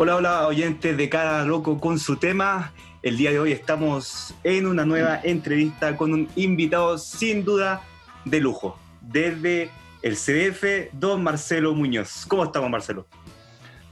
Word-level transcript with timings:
Hola, 0.00 0.14
hola, 0.14 0.46
oyentes 0.46 0.96
de 0.96 1.08
Cada 1.08 1.44
Loco 1.44 1.80
con 1.80 1.98
su 1.98 2.18
tema. 2.18 2.72
El 3.02 3.16
día 3.16 3.32
de 3.32 3.40
hoy 3.40 3.50
estamos 3.50 4.32
en 4.44 4.68
una 4.68 4.84
nueva 4.84 5.18
entrevista 5.24 5.96
con 5.96 6.12
un 6.12 6.28
invitado 6.36 6.98
sin 6.98 7.44
duda 7.44 7.82
de 8.24 8.38
lujo, 8.38 8.78
desde 9.00 9.70
el 10.02 10.14
CDF, 10.14 10.92
don 10.92 11.24
Marcelo 11.24 11.74
Muñoz. 11.74 12.26
¿Cómo 12.28 12.44
estamos, 12.44 12.70
Marcelo? 12.70 13.08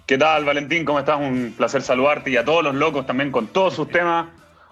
¿Qué 0.06 0.16
tal, 0.16 0.44
Valentín? 0.44 0.84
¿Cómo 0.84 1.00
estás? 1.00 1.18
Un 1.18 1.52
placer 1.56 1.82
saludarte 1.82 2.30
y 2.30 2.36
a 2.36 2.44
todos 2.44 2.62
los 2.62 2.76
locos 2.76 3.04
también 3.04 3.32
con 3.32 3.48
todos 3.48 3.74
sus 3.74 3.88
temas. 3.88 4.28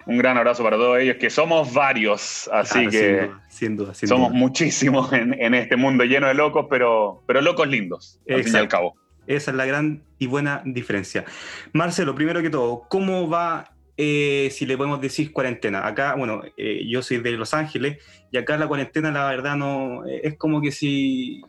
Un 0.06 0.18
gran 0.18 0.38
abrazo 0.38 0.62
para 0.62 0.76
todos 0.76 1.00
ellos, 1.00 1.16
que 1.16 1.30
somos 1.30 1.74
varios, 1.74 2.48
así 2.52 2.86
que 2.86 3.28
sin 3.48 3.76
duda, 3.76 3.92
somos 3.92 4.30
muchísimos 4.30 5.12
en, 5.12 5.54
este 5.54 5.74
mundo 5.74 6.04
lleno 6.04 6.28
de 6.28 6.34
locos, 6.34 6.66
pero, 6.70 7.24
pero 7.26 7.40
locos 7.40 7.66
lindos, 7.66 8.20
al 8.28 8.44
fin 8.44 8.54
y 8.54 8.56
al 8.58 8.68
cabo. 8.68 8.94
Esa 9.26 9.50
es 9.50 9.56
la 9.56 9.66
gran 9.66 10.02
y 10.18 10.26
buena 10.26 10.62
diferencia. 10.64 11.24
Marcelo, 11.72 12.14
primero 12.14 12.42
que 12.42 12.50
todo, 12.50 12.86
¿cómo 12.88 13.28
va, 13.28 13.72
eh, 13.96 14.48
si 14.50 14.66
le 14.66 14.76
podemos 14.76 15.00
decir 15.00 15.32
cuarentena? 15.32 15.86
Acá, 15.86 16.14
bueno, 16.14 16.42
eh, 16.56 16.86
yo 16.88 17.02
soy 17.02 17.18
de 17.18 17.32
Los 17.32 17.54
Ángeles 17.54 17.98
y 18.30 18.36
acá 18.36 18.56
la 18.56 18.66
cuarentena, 18.66 19.10
la 19.10 19.28
verdad, 19.28 19.56
no 19.56 20.04
es 20.06 20.36
como 20.36 20.60
que 20.60 20.72
si. 20.72 21.42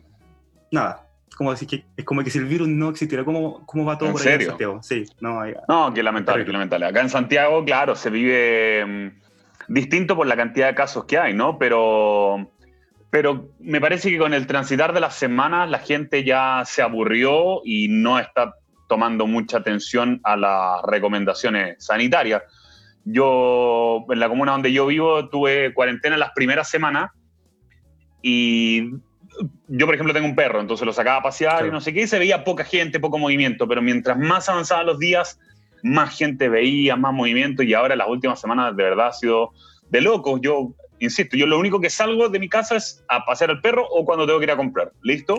Nada, 0.72 1.06
como 1.36 1.50
decir 1.50 1.68
que 1.68 1.84
es 1.96 2.04
como 2.04 2.24
que 2.24 2.30
si 2.30 2.38
el 2.38 2.46
virus 2.46 2.66
no 2.66 2.88
existiera, 2.88 3.24
¿cómo, 3.24 3.64
cómo 3.66 3.84
va 3.84 3.98
todo 3.98 4.08
¿En 4.08 4.12
por 4.14 4.22
serio? 4.22 4.46
en 4.46 4.50
Santiago? 4.50 4.82
Sí, 4.82 5.04
no, 5.20 5.40
no, 5.68 5.92
qué 5.94 6.02
lamentable, 6.02 6.44
qué 6.44 6.52
lamentable. 6.52 6.86
Acá 6.86 7.02
en 7.02 7.10
Santiago, 7.10 7.64
claro, 7.64 7.94
se 7.94 8.10
vive 8.10 8.84
mm, 8.86 9.10
distinto 9.68 10.16
por 10.16 10.26
la 10.26 10.36
cantidad 10.36 10.68
de 10.68 10.74
casos 10.74 11.04
que 11.04 11.18
hay, 11.18 11.34
¿no? 11.34 11.58
Pero, 11.58 12.50
pero 13.16 13.48
me 13.60 13.80
parece 13.80 14.10
que 14.10 14.18
con 14.18 14.34
el 14.34 14.46
transitar 14.46 14.92
de 14.92 15.00
las 15.00 15.14
semanas 15.14 15.70
la 15.70 15.78
gente 15.78 16.22
ya 16.22 16.62
se 16.66 16.82
aburrió 16.82 17.62
y 17.64 17.88
no 17.88 18.18
está 18.18 18.56
tomando 18.90 19.26
mucha 19.26 19.56
atención 19.56 20.20
a 20.22 20.36
las 20.36 20.82
recomendaciones 20.82 21.82
sanitarias. 21.82 22.42
Yo, 23.06 24.04
en 24.10 24.20
la 24.20 24.28
comuna 24.28 24.52
donde 24.52 24.70
yo 24.70 24.84
vivo, 24.84 25.30
tuve 25.30 25.72
cuarentena 25.72 26.18
las 26.18 26.32
primeras 26.34 26.68
semanas 26.68 27.10
y 28.20 28.90
yo, 29.66 29.86
por 29.86 29.94
ejemplo, 29.94 30.12
tengo 30.12 30.28
un 30.28 30.36
perro, 30.36 30.60
entonces 30.60 30.84
lo 30.84 30.92
sacaba 30.92 31.20
a 31.20 31.22
pasear 31.22 31.64
y 31.64 31.70
no 31.70 31.80
sé 31.80 31.94
qué, 31.94 32.02
y 32.02 32.06
se 32.06 32.18
veía 32.18 32.44
poca 32.44 32.64
gente, 32.64 33.00
poco 33.00 33.16
movimiento, 33.16 33.66
pero 33.66 33.80
mientras 33.80 34.18
más 34.18 34.50
avanzaban 34.50 34.84
los 34.84 34.98
días, 34.98 35.40
más 35.82 36.18
gente 36.18 36.50
veía, 36.50 36.96
más 36.96 37.14
movimiento, 37.14 37.62
y 37.62 37.72
ahora 37.72 37.96
las 37.96 38.08
últimas 38.08 38.38
semanas 38.38 38.76
de 38.76 38.82
verdad 38.82 39.06
ha 39.06 39.12
sido 39.14 39.52
de 39.88 40.02
locos. 40.02 40.38
Yo, 40.42 40.74
insisto, 40.98 41.36
yo 41.36 41.46
lo 41.46 41.58
único 41.58 41.80
que 41.80 41.90
salgo 41.90 42.28
de 42.28 42.38
mi 42.38 42.48
casa 42.48 42.76
es 42.76 43.04
a 43.08 43.24
pasear 43.24 43.50
al 43.50 43.60
perro 43.60 43.86
o 43.88 44.04
cuando 44.04 44.26
tengo 44.26 44.38
que 44.38 44.44
ir 44.44 44.50
a 44.50 44.56
comprar, 44.56 44.92
¿listo? 45.02 45.38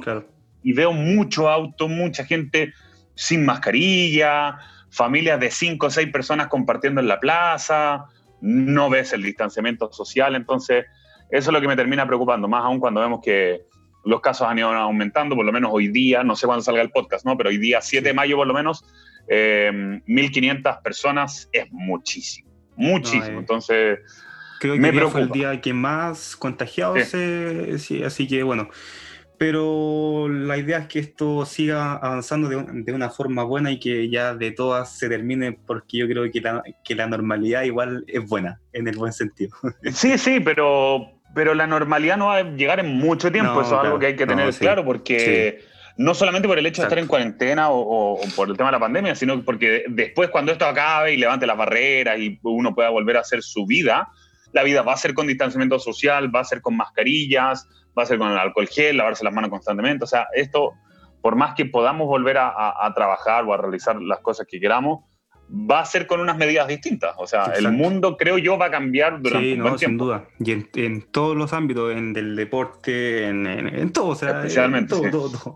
Y 0.63 0.73
veo 0.73 0.91
mucho 0.91 1.49
auto, 1.49 1.87
mucha 1.87 2.25
gente 2.25 2.73
sin 3.15 3.45
mascarilla, 3.45 4.57
familias 4.89 5.39
de 5.39 5.51
cinco 5.51 5.87
o 5.87 5.89
seis 5.89 6.09
personas 6.11 6.47
compartiendo 6.47 7.01
en 7.01 7.07
la 7.07 7.19
plaza, 7.19 8.05
no 8.41 8.89
ves 8.89 9.13
el 9.13 9.23
distanciamiento 9.23 9.91
social, 9.91 10.35
entonces 10.35 10.85
eso 11.29 11.49
es 11.49 11.53
lo 11.53 11.61
que 11.61 11.67
me 11.67 11.75
termina 11.75 12.05
preocupando, 12.05 12.47
más 12.47 12.63
aún 12.63 12.79
cuando 12.79 13.01
vemos 13.01 13.19
que 13.23 13.65
los 14.05 14.21
casos 14.21 14.47
han 14.47 14.57
ido 14.57 14.69
aumentando, 14.69 15.35
por 15.35 15.45
lo 15.45 15.51
menos 15.51 15.69
hoy 15.73 15.89
día, 15.89 16.23
no 16.23 16.35
sé 16.35 16.45
cuándo 16.45 16.63
salga 16.63 16.81
el 16.81 16.91
podcast, 16.91 17.25
¿no? 17.25 17.35
Pero 17.35 17.49
hoy 17.49 17.57
día, 17.57 17.81
7 17.81 18.07
de 18.07 18.13
mayo 18.13 18.37
por 18.37 18.47
lo 18.47 18.53
menos, 18.53 18.85
1.500 19.27 19.27
eh, 19.27 20.79
personas 20.81 21.49
es 21.51 21.65
muchísimo, 21.71 22.49
muchísimo. 22.77 23.39
Entonces, 23.39 23.99
creo 24.59 24.73
que 24.73 24.79
me 24.79 25.07
fue 25.07 25.21
el 25.21 25.29
día 25.29 25.59
que 25.61 25.73
más 25.73 26.35
contagiados, 26.35 26.99
sí. 27.07 28.03
así 28.03 28.27
que 28.27 28.43
bueno. 28.43 28.69
Pero 29.39 30.27
la 30.29 30.57
idea 30.57 30.79
es 30.79 30.87
que 30.87 30.97
esto 30.97 31.45
siga 31.45 31.93
avanzando 31.93 32.49
de, 32.49 32.91
una 32.91 33.11
forma 33.11 33.43
buena 33.43 33.69
y 33.69 33.79
que 33.79 34.09
ya 34.09 34.33
de 34.33 34.49
todas 34.49 34.97
se 34.97 35.09
termine, 35.09 35.53
porque 35.53 35.97
yo 35.97 36.07
creo 36.07 36.31
que 36.31 36.41
la, 36.41 36.63
que 36.83 36.95
la 36.95 37.05
normalidad 37.05 37.61
igual 37.61 38.03
es 38.07 38.25
buena, 38.27 38.59
en 38.73 38.87
el 38.87 38.97
buen 38.97 39.13
sentido. 39.13 39.55
Sí, 39.93 40.17
sí, 40.17 40.39
pero 40.39 41.17
pero 41.35 41.53
la 41.53 41.67
normalidad 41.67 42.17
no 42.17 42.27
va 42.27 42.37
a 42.37 42.43
llegar 42.43 42.79
en 42.79 42.97
mucho 42.97 43.31
tiempo, 43.31 43.61
eso 43.61 43.79
es 43.79 43.85
algo 43.85 43.99
que 43.99 44.07
hay 44.07 44.15
que 44.15 44.25
tener 44.25 44.51
claro, 44.55 44.83
porque 44.83 45.61
no 45.97 46.15
solamente 46.15 46.47
por 46.47 46.57
el 46.57 46.65
hecho 46.65 46.81
de 46.81 46.87
estar 46.87 46.97
en 46.97 47.05
cuarentena 47.05 47.69
o, 47.69 48.19
por 48.35 48.49
el 48.49 48.57
tema 48.57 48.69
de 48.69 48.73
la 48.73 48.79
pandemia, 48.79 49.13
sino 49.13 49.43
porque 49.43 49.85
después 49.87 50.29
cuando 50.29 50.51
esto 50.51 50.65
acabe 50.65 51.13
y 51.13 51.17
levante 51.17 51.45
las 51.45 51.57
barreras 51.57 52.17
y 52.19 52.39
uno 52.41 52.73
pueda 52.73 52.89
volver 52.89 53.17
a 53.17 53.19
hacer 53.21 53.43
su 53.43 53.67
vida, 53.67 54.07
la 54.53 54.63
vida 54.63 54.81
va 54.81 54.93
a 54.93 54.97
ser 54.97 55.13
con 55.13 55.27
distanciamiento 55.27 55.79
social, 55.79 56.33
va 56.33 56.41
a 56.41 56.45
ser 56.45 56.61
con 56.61 56.75
mascarillas, 56.75 57.67
va 57.97 58.03
a 58.03 58.05
ser 58.05 58.17
con 58.17 58.31
el 58.31 58.37
alcohol 58.37 58.67
gel, 58.67 58.97
lavarse 58.97 59.23
las 59.23 59.33
manos 59.33 59.49
constantemente, 59.49 60.03
o 60.03 60.07
sea, 60.07 60.27
esto, 60.33 60.73
por 61.21 61.35
más 61.35 61.55
que 61.55 61.65
podamos 61.65 62.07
volver 62.07 62.37
a 62.37 62.91
trabajar 62.95 63.43
o 63.45 63.53
a 63.53 63.57
realizar 63.57 64.01
las 64.01 64.19
cosas 64.19 64.47
que 64.49 64.59
queramos, 64.59 64.99
va 65.49 65.79
a 65.79 65.85
ser 65.85 66.07
con 66.07 66.19
unas 66.19 66.37
medidas 66.37 66.67
distintas. 66.67 67.15
O 67.17 67.27
sea, 67.27 67.53
el 67.55 67.71
mundo, 67.71 68.17
creo 68.17 68.37
yo, 68.37 68.57
va 68.57 68.67
a 68.67 68.71
cambiar 68.71 69.21
durante 69.21 69.53
sí, 69.53 69.57
no, 69.57 69.77
sin 69.77 69.97
duda. 69.97 70.27
Y 70.39 70.51
en, 70.51 71.01
todos 71.11 71.35
los 71.35 71.53
ámbitos, 71.53 71.95
en 71.95 72.15
el 72.15 72.35
deporte, 72.35 73.27
en, 73.27 73.91
todo. 73.91 74.09
O 74.09 74.15
sea, 74.15 74.37
Especialmente. 74.37 74.95
todo, 75.09 75.55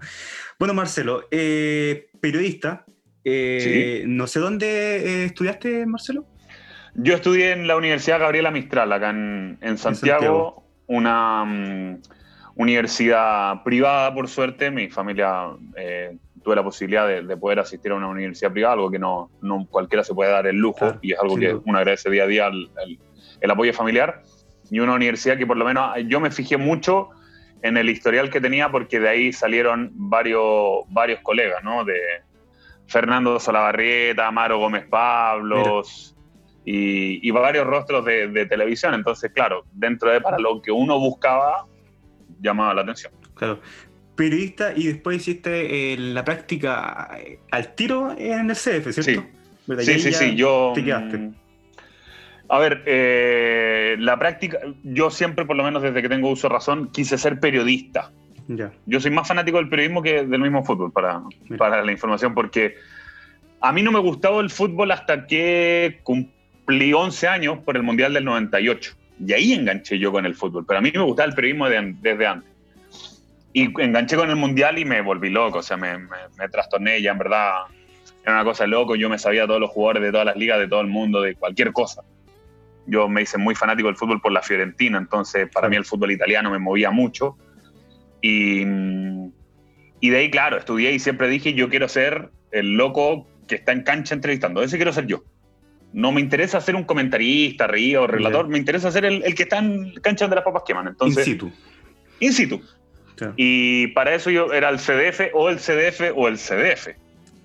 Bueno, 0.60 0.74
Marcelo, 0.74 1.28
eh, 1.32 2.10
periodista. 2.20 2.86
Eh, 3.24 4.04
no 4.08 4.26
sé 4.26 4.40
dónde 4.40 4.68
eh, 4.68 5.26
estudiaste, 5.26 5.86
Marcelo. 5.86 6.26
Yo 6.94 7.16
estudié 7.16 7.52
en 7.52 7.68
la 7.68 7.78
Universidad 7.78 8.20
Gabriela 8.20 8.52
Mistral, 8.52 8.92
acá 8.92 9.12
en, 9.12 9.78
Santiago, 9.78 10.64
una 10.88 11.46
mm, 11.46 12.02
universidad 12.56 13.64
privada, 13.64 14.14
por 14.14 14.28
suerte. 14.28 14.72
Mi 14.72 14.90
familia 14.90 15.52
tuve 16.44 16.56
la 16.56 16.64
posibilidad 16.64 17.08
de, 17.08 17.38
poder 17.38 17.60
asistir 17.60 17.92
a 17.92 17.96
una 17.96 18.08
universidad 18.08 18.52
privada, 18.52 18.74
algo 18.74 18.92
que 18.92 19.00
no, 19.00 19.30
no 19.42 19.66
cualquiera 19.70 20.04
se 20.04 20.14
puede 20.14 20.32
dar 20.32 20.48
el 20.48 20.58
lujo 20.58 20.96
y 21.02 21.14
es 21.14 21.20
algo 21.20 21.38
que 21.38 21.54
uno 21.54 21.78
agradece 21.78 22.10
día 22.10 22.24
a 22.24 22.28
día 22.28 22.48
el, 22.48 23.52
apoyo 23.52 23.74
familiar. 23.74 24.24
Y 24.70 24.80
una 24.80 24.94
universidad 24.94 25.38
que 25.38 25.46
por 25.46 25.58
lo 25.58 25.66
menos 25.66 25.92
yo 26.08 26.20
me 26.20 26.32
fijé 26.32 26.58
mucho 26.58 27.10
en 27.62 27.78
el 27.78 27.90
historial 27.90 28.30
que 28.30 28.42
tenía 28.42 28.70
porque 28.70 29.00
de 29.00 29.10
ahí 29.10 29.34
salieron 29.34 29.92
varios, 29.94 30.86
varios 30.90 31.20
colegas, 31.22 31.64
¿no? 31.64 31.84
De 31.84 32.00
Fernando 32.88 33.40
Solabarrieta, 33.40 34.28
Amaro 34.28 34.58
Gómez 34.60 34.86
Pablos 34.88 36.11
y, 36.66 37.28
y, 37.28 37.32
varios 37.32 37.66
rostros 37.66 38.06
de, 38.06 38.28
de 38.28 38.46
televisión. 38.46 38.94
Entonces, 38.94 39.32
claro, 39.32 39.66
dentro 39.72 40.12
de 40.12 40.22
para 40.22 40.38
lo 40.38 40.62
que 40.62 40.72
uno 40.72 41.00
buscaba, 41.00 41.66
llamaba 42.40 42.74
la 42.74 42.82
atención. 42.82 43.14
Claro 43.34 43.60
periodista 44.16 44.74
y 44.76 44.86
después 44.88 45.18
hiciste 45.18 45.94
eh, 45.94 45.98
la 45.98 46.24
práctica 46.24 47.10
eh, 47.20 47.40
al 47.50 47.74
tiro 47.74 48.16
en 48.16 48.52
el 48.52 48.56
CF, 48.56 48.92
¿cierto? 48.92 49.26
Sí, 49.80 50.00
sí, 50.00 50.12
sí, 50.14 50.36
yo... 50.36 50.74
Mm, 50.78 51.34
a 52.50 52.60
ver, 52.60 52.84
eh, 52.86 53.96
la 53.98 54.20
práctica, 54.20 54.60
yo 54.84 55.10
siempre, 55.10 55.46
por 55.46 55.56
lo 55.56 55.64
menos 55.64 55.82
desde 55.82 56.02
que 56.02 56.10
tengo 56.10 56.30
uso 56.30 56.50
de 56.50 56.54
razón, 56.54 56.92
quise 56.92 57.18
ser 57.18 57.40
periodista. 57.40 58.12
Ya. 58.48 58.72
Yo 58.86 59.00
soy 59.00 59.10
más 59.10 59.28
fanático 59.28 59.58
del 59.58 59.70
periodismo 59.70 60.04
que 60.04 60.26
del 60.26 60.42
mismo 60.42 60.64
fútbol, 60.64 60.92
para, 60.92 61.24
para 61.58 61.84
la 61.84 61.92
información, 61.92 62.36
porque 62.36 62.76
a 63.62 63.72
mí 63.72 63.82
no 63.82 63.92
me 63.92 64.00
gustaba 64.00 64.42
el 64.42 64.50
fútbol 64.50 64.92
hasta 64.92 65.26
que 65.26 66.02
cumplí 66.04 66.41
11 66.68 67.28
años 67.28 67.60
por 67.60 67.76
el 67.76 67.84
Mundial 67.84 68.14
del 68.14 68.26
98. 68.26 68.96
Y 69.26 69.34
ahí 69.34 69.54
enganché 69.54 70.00
yo 70.00 70.12
con 70.12 70.26
el 70.26 70.36
fútbol, 70.36 70.66
pero 70.66 70.80
a 70.80 70.82
mí 70.82 70.92
me 70.94 71.02
gustaba 71.02 71.30
el 71.30 71.36
periodismo 71.36 71.70
desde 71.70 72.26
antes. 72.26 72.50
Y 73.54 73.64
enganché 73.82 74.16
con 74.16 74.30
el 74.30 74.38
mundial 74.38 74.80
y 74.80 74.86
me 74.86 75.02
volví 75.02 75.30
loco, 75.30 75.60
o 75.60 75.64
sea, 75.64 75.76
me, 75.76 75.98
me, 75.98 76.50
trastorné 76.50 77.02
ya, 77.02 77.12
en 77.12 77.18
verdad. 77.18 77.64
Era 78.24 78.36
una 78.36 78.44
cosa 78.46 78.66
loco, 78.66 78.96
yo 78.96 79.10
me 79.10 79.20
sabía 79.20 79.46
todos 79.46 79.60
los 79.60 79.70
jugadores 79.72 80.04
de 80.04 80.12
todas 80.12 80.26
las 80.26 80.38
ligas, 80.38 80.58
de 80.60 80.68
todo 80.68 80.82
el 80.82 80.88
mundo, 80.88 81.22
de 81.22 81.36
cualquier 81.36 81.74
cosa. 81.74 82.02
Yo 82.88 83.10
me 83.10 83.24
hice 83.24 83.38
muy 83.38 83.54
fanático 83.54 83.88
del 83.88 83.98
fútbol 83.98 84.22
por 84.22 84.32
la 84.32 84.42
Fiorentina, 84.42 84.98
entonces 84.98 85.50
para 85.52 85.70
mí 85.70 85.76
el 85.76 85.86
fútbol 85.86 86.12
italiano 86.12 86.50
me 86.50 86.60
movía 86.60 86.92
mucho. 86.92 87.38
Y, 88.22 88.62
y 90.00 90.10
de 90.10 90.18
ahí, 90.18 90.32
claro, 90.32 90.58
estudié 90.58 90.94
y 90.94 91.00
siempre 91.00 91.28
dije, 91.28 91.54
yo 91.54 91.70
quiero 91.70 91.88
ser 91.90 92.32
el 92.52 92.74
loco 92.74 93.28
que 93.48 93.56
está 93.56 93.74
en 93.74 93.84
cancha 93.84 94.16
entrevistando, 94.16 94.64
ese 94.64 94.78
quiero 94.78 94.94
ser 94.94 95.08
yo. 95.08 95.24
No 95.94 96.12
me 96.12 96.22
interesa 96.22 96.62
ser 96.62 96.76
un 96.76 96.84
comentarista, 96.84 97.68
río, 97.68 98.08
relator, 98.08 98.48
me 98.48 98.58
interesa 98.58 98.92
ser 98.92 99.06
el, 99.06 99.24
el, 99.24 99.36
que 99.36 99.44
está 99.44 99.58
en 99.60 99.94
cancha 100.02 100.28
de 100.28 100.36
las 100.36 100.44
papas 100.44 100.64
queman. 100.66 100.88
Entonces, 100.88 101.28
in 101.28 101.34
situ. 101.34 101.52
In 102.20 102.34
situ. 102.34 102.62
Y 103.36 103.88
para 103.88 104.16
eso 104.16 104.30
yo 104.30 104.52
era 104.54 104.70
el 104.70 104.78
CDF 104.78 105.34
o 105.34 105.50
el 105.50 105.58
CDF 105.58 106.12
o 106.16 106.28
el 106.28 106.38
CDF. 106.38 106.90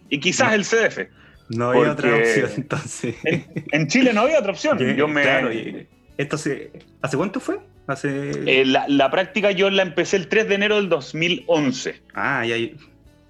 Y 0.08 0.20
quizás 0.20 0.54
el 0.54 0.64
CDF. 0.64 1.08
No 1.48 1.70
había 1.70 1.92
otra 1.92 2.16
opción 2.16 2.50
entonces. 2.56 3.14
En, 3.24 3.86
Chile 3.88 4.12
no 4.12 4.22
había 4.22 4.38
otra 4.38 4.52
opción. 4.52 4.78
Yo 4.96 5.06
me... 5.06 5.22
Claro, 5.22 5.50
esto 6.16 6.36
¿Hace 6.36 7.16
cuánto 7.16 7.40
fue? 7.40 7.58
Hace... 7.86 8.30
Eh, 8.46 8.64
la, 8.64 9.10
práctica 9.10 9.50
yo 9.50 9.70
la 9.70 9.82
empecé 9.82 10.16
el 10.16 10.28
3 10.28 10.48
de 10.48 10.54
enero 10.54 10.76
del 10.76 10.88
2011. 10.88 12.02
Ah, 12.14 12.44
y 12.46 12.76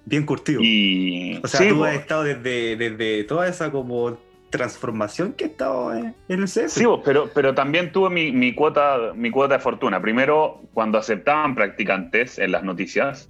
bien 0.05 0.25
curtido. 0.25 0.61
Y... 0.63 1.39
O 1.43 1.47
sea, 1.47 1.67
tú 1.67 1.83
has 1.83 1.95
estado 1.95 2.23
desde, 2.23 2.75
desde 2.75 3.23
toda 3.25 3.47
esa 3.47 3.71
como 3.71 4.17
transformación 4.49 5.33
que 5.33 5.45
he 5.45 5.47
estado 5.47 5.93
en 5.93 6.15
el 6.27 6.45
CS. 6.45 6.71
Sí, 6.73 6.85
pero, 7.03 7.29
pero 7.33 7.53
también 7.53 7.91
tuve 7.91 8.09
mi, 8.09 8.53
cuota, 8.53 9.13
mi 9.13 9.29
cuota 9.31 9.55
de 9.55 9.59
fortuna. 9.59 10.01
Primero, 10.01 10.61
cuando 10.73 10.97
aceptaban 10.97 11.55
practicantes 11.55 12.39
en 12.39 12.51
las 12.51 12.63
noticias, 12.63 13.29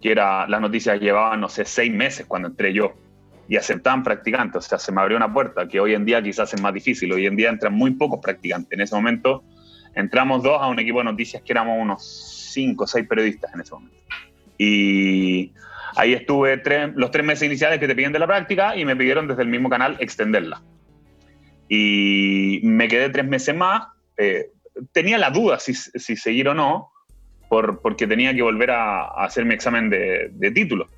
que 0.00 0.12
era, 0.12 0.46
las 0.48 0.60
noticias 0.60 1.00
llevaban, 1.00 1.40
no 1.40 1.48
sé, 1.48 1.64
seis 1.64 1.92
meses 1.92 2.26
cuando 2.26 2.48
entré 2.48 2.72
yo. 2.72 2.94
y 3.46 3.56
aceptaban 3.56 4.02
practicantes. 4.02 4.64
O 4.64 4.68
sea, 4.68 4.78
se 4.78 4.90
me 4.90 5.02
abrió 5.02 5.16
una 5.16 5.32
puerta 5.32 5.68
que 5.68 5.80
hoy 5.80 5.94
en 5.94 6.04
día 6.04 6.22
quizás 6.22 6.54
es 6.54 6.60
más 6.60 6.72
difícil. 6.72 7.12
Hoy 7.12 7.26
en 7.26 7.36
día 7.36 7.50
entran 7.50 7.74
muy 7.74 7.90
pocos 7.92 8.20
practicantes. 8.22 8.72
En 8.72 8.80
ese 8.80 8.94
momento 8.94 9.44
entramos 9.94 10.42
dos 10.42 10.60
a 10.60 10.66
un 10.66 10.78
equipo 10.78 10.98
de 10.98 11.04
noticias 11.04 11.42
que 11.42 11.52
éramos 11.52 11.76
unos 11.80 12.50
cinco 12.52 12.84
o 12.84 12.86
seis 12.86 13.06
periodistas 13.06 13.52
en 13.52 13.60
ese 13.60 13.74
momento. 13.74 13.96
Y 14.56 15.52
ahí 15.96 16.12
estuve 16.12 16.62
los 16.94 17.10
tres 17.10 17.24
meses 17.24 17.46
iniciales 17.46 17.78
que 17.78 17.86
te 17.86 17.94
piden 17.94 18.12
de 18.12 18.18
la 18.18 18.26
práctica 18.26 18.76
y 18.76 18.84
me 18.84 18.96
pidieron 18.96 19.28
desde 19.28 19.42
el 19.42 19.48
mismo 19.48 19.68
canal 19.68 19.96
extenderla. 20.00 20.62
Y 21.68 22.60
me 22.62 22.88
quedé 22.88 23.08
tres 23.10 23.26
meses 23.26 23.54
más. 23.54 23.88
Eh, 24.16 24.50
tenía 24.92 25.18
la 25.18 25.30
duda 25.30 25.58
si, 25.58 25.74
si, 25.74 26.16
seguir 26.16 26.48
o 26.48 26.54
no, 26.54 26.90
por, 27.48 27.80
porque 27.80 28.06
tenía 28.06 28.34
que 28.34 28.42
volver 28.42 28.70
a, 28.70 29.06
hacer 29.24 29.44
mi 29.44 29.54
examen 29.54 29.90
de, 29.90 30.30
de 30.32 30.50
título. 30.50 30.88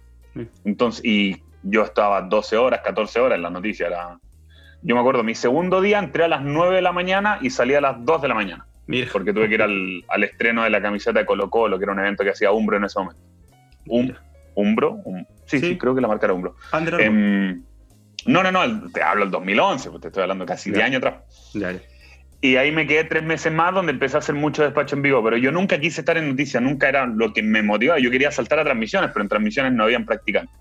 Entonces, 0.65 1.05
y 1.05 1.43
yo 1.63 1.83
estaba 1.83 2.21
12 2.23 2.57
horas, 2.57 2.81
14 2.85 3.21
horas 3.21 3.37
en 3.37 3.43
las 3.43 3.53
noticias. 3.53 3.91
Era... 3.91 4.19
Yo 4.83 4.95
me 4.95 5.01
acuerdo, 5.01 5.23
mi 5.23 5.35
segundo 5.35 5.81
día 5.81 5.99
entré 5.99 6.25
a 6.25 6.29
las 6.29 6.43
9 6.43 6.77
de 6.77 6.83
la 6.83 6.93
mañana 6.93 7.39
y 7.41 7.51
salí 7.51 7.75
a 7.75 7.81
las 7.81 8.05
2 8.05 8.23
de 8.23 8.29
la 8.29 8.35
mañana. 8.35 8.67
Mira. 8.87 9.09
Porque 9.13 9.33
tuve 9.33 9.49
que 9.49 9.55
ir 9.55 9.63
al, 9.63 10.05
al, 10.09 10.25
estreno 10.25 10.63
de 10.63 10.71
la 10.71 10.81
camiseta 10.81 11.19
de 11.19 11.27
Colo 11.27 11.51
Colo, 11.51 11.79
que 11.79 11.85
era 11.85 11.93
un 11.93 11.99
evento 11.99 12.23
que 12.23 12.31
hacía 12.31 12.53
Umbro 12.53 12.77
en 12.77 12.85
ese 12.85 12.99
momento. 12.99 13.21
Um, 13.89 14.13
¿Umbro? 14.57 15.03
sí, 15.45 15.61
sí, 15.61 15.79
creo 15.79 15.95
que 15.95 16.01
la 16.01 16.09
marca 16.09 16.27
era 16.27 16.35
Umbro. 16.35 16.57
Eh, 16.99 17.61
no, 18.27 18.43
no, 18.43 18.51
no, 18.51 18.91
te 18.91 19.03
hablo 19.03 19.25
del 19.25 19.31
2011, 19.31 19.91
pues 19.91 20.01
te 20.01 20.09
estoy 20.09 20.23
hablando 20.23 20.45
casi 20.45 20.73
de 20.73 20.83
años 20.83 20.99
atrás. 20.99 21.53
Ya. 21.55 21.77
Y 22.41 22.57
ahí 22.57 22.73
me 22.73 22.87
quedé 22.87 23.05
tres 23.05 23.23
meses 23.23 23.53
más 23.53 23.73
donde 23.73 23.93
empecé 23.93 24.17
a 24.17 24.19
hacer 24.19 24.35
mucho 24.35 24.63
despacho 24.63 24.97
en 24.97 25.03
vivo, 25.03 25.23
pero 25.23 25.37
yo 25.37 25.53
nunca 25.53 25.79
quise 25.79 26.01
estar 26.01 26.17
en 26.19 26.31
noticias, 26.31 26.63
nunca 26.63 26.89
era 26.89 27.07
lo 27.07 27.33
que 27.33 27.43
me 27.43 27.63
motivaba. 27.63 27.99
Yo 28.01 28.11
quería 28.11 28.31
saltar 28.31 28.59
a 28.59 28.65
transmisiones, 28.65 29.11
pero 29.13 29.23
en 29.23 29.29
transmisiones 29.29 29.73
no 29.73 29.85
habían 29.85 30.05
practicantes. 30.05 30.55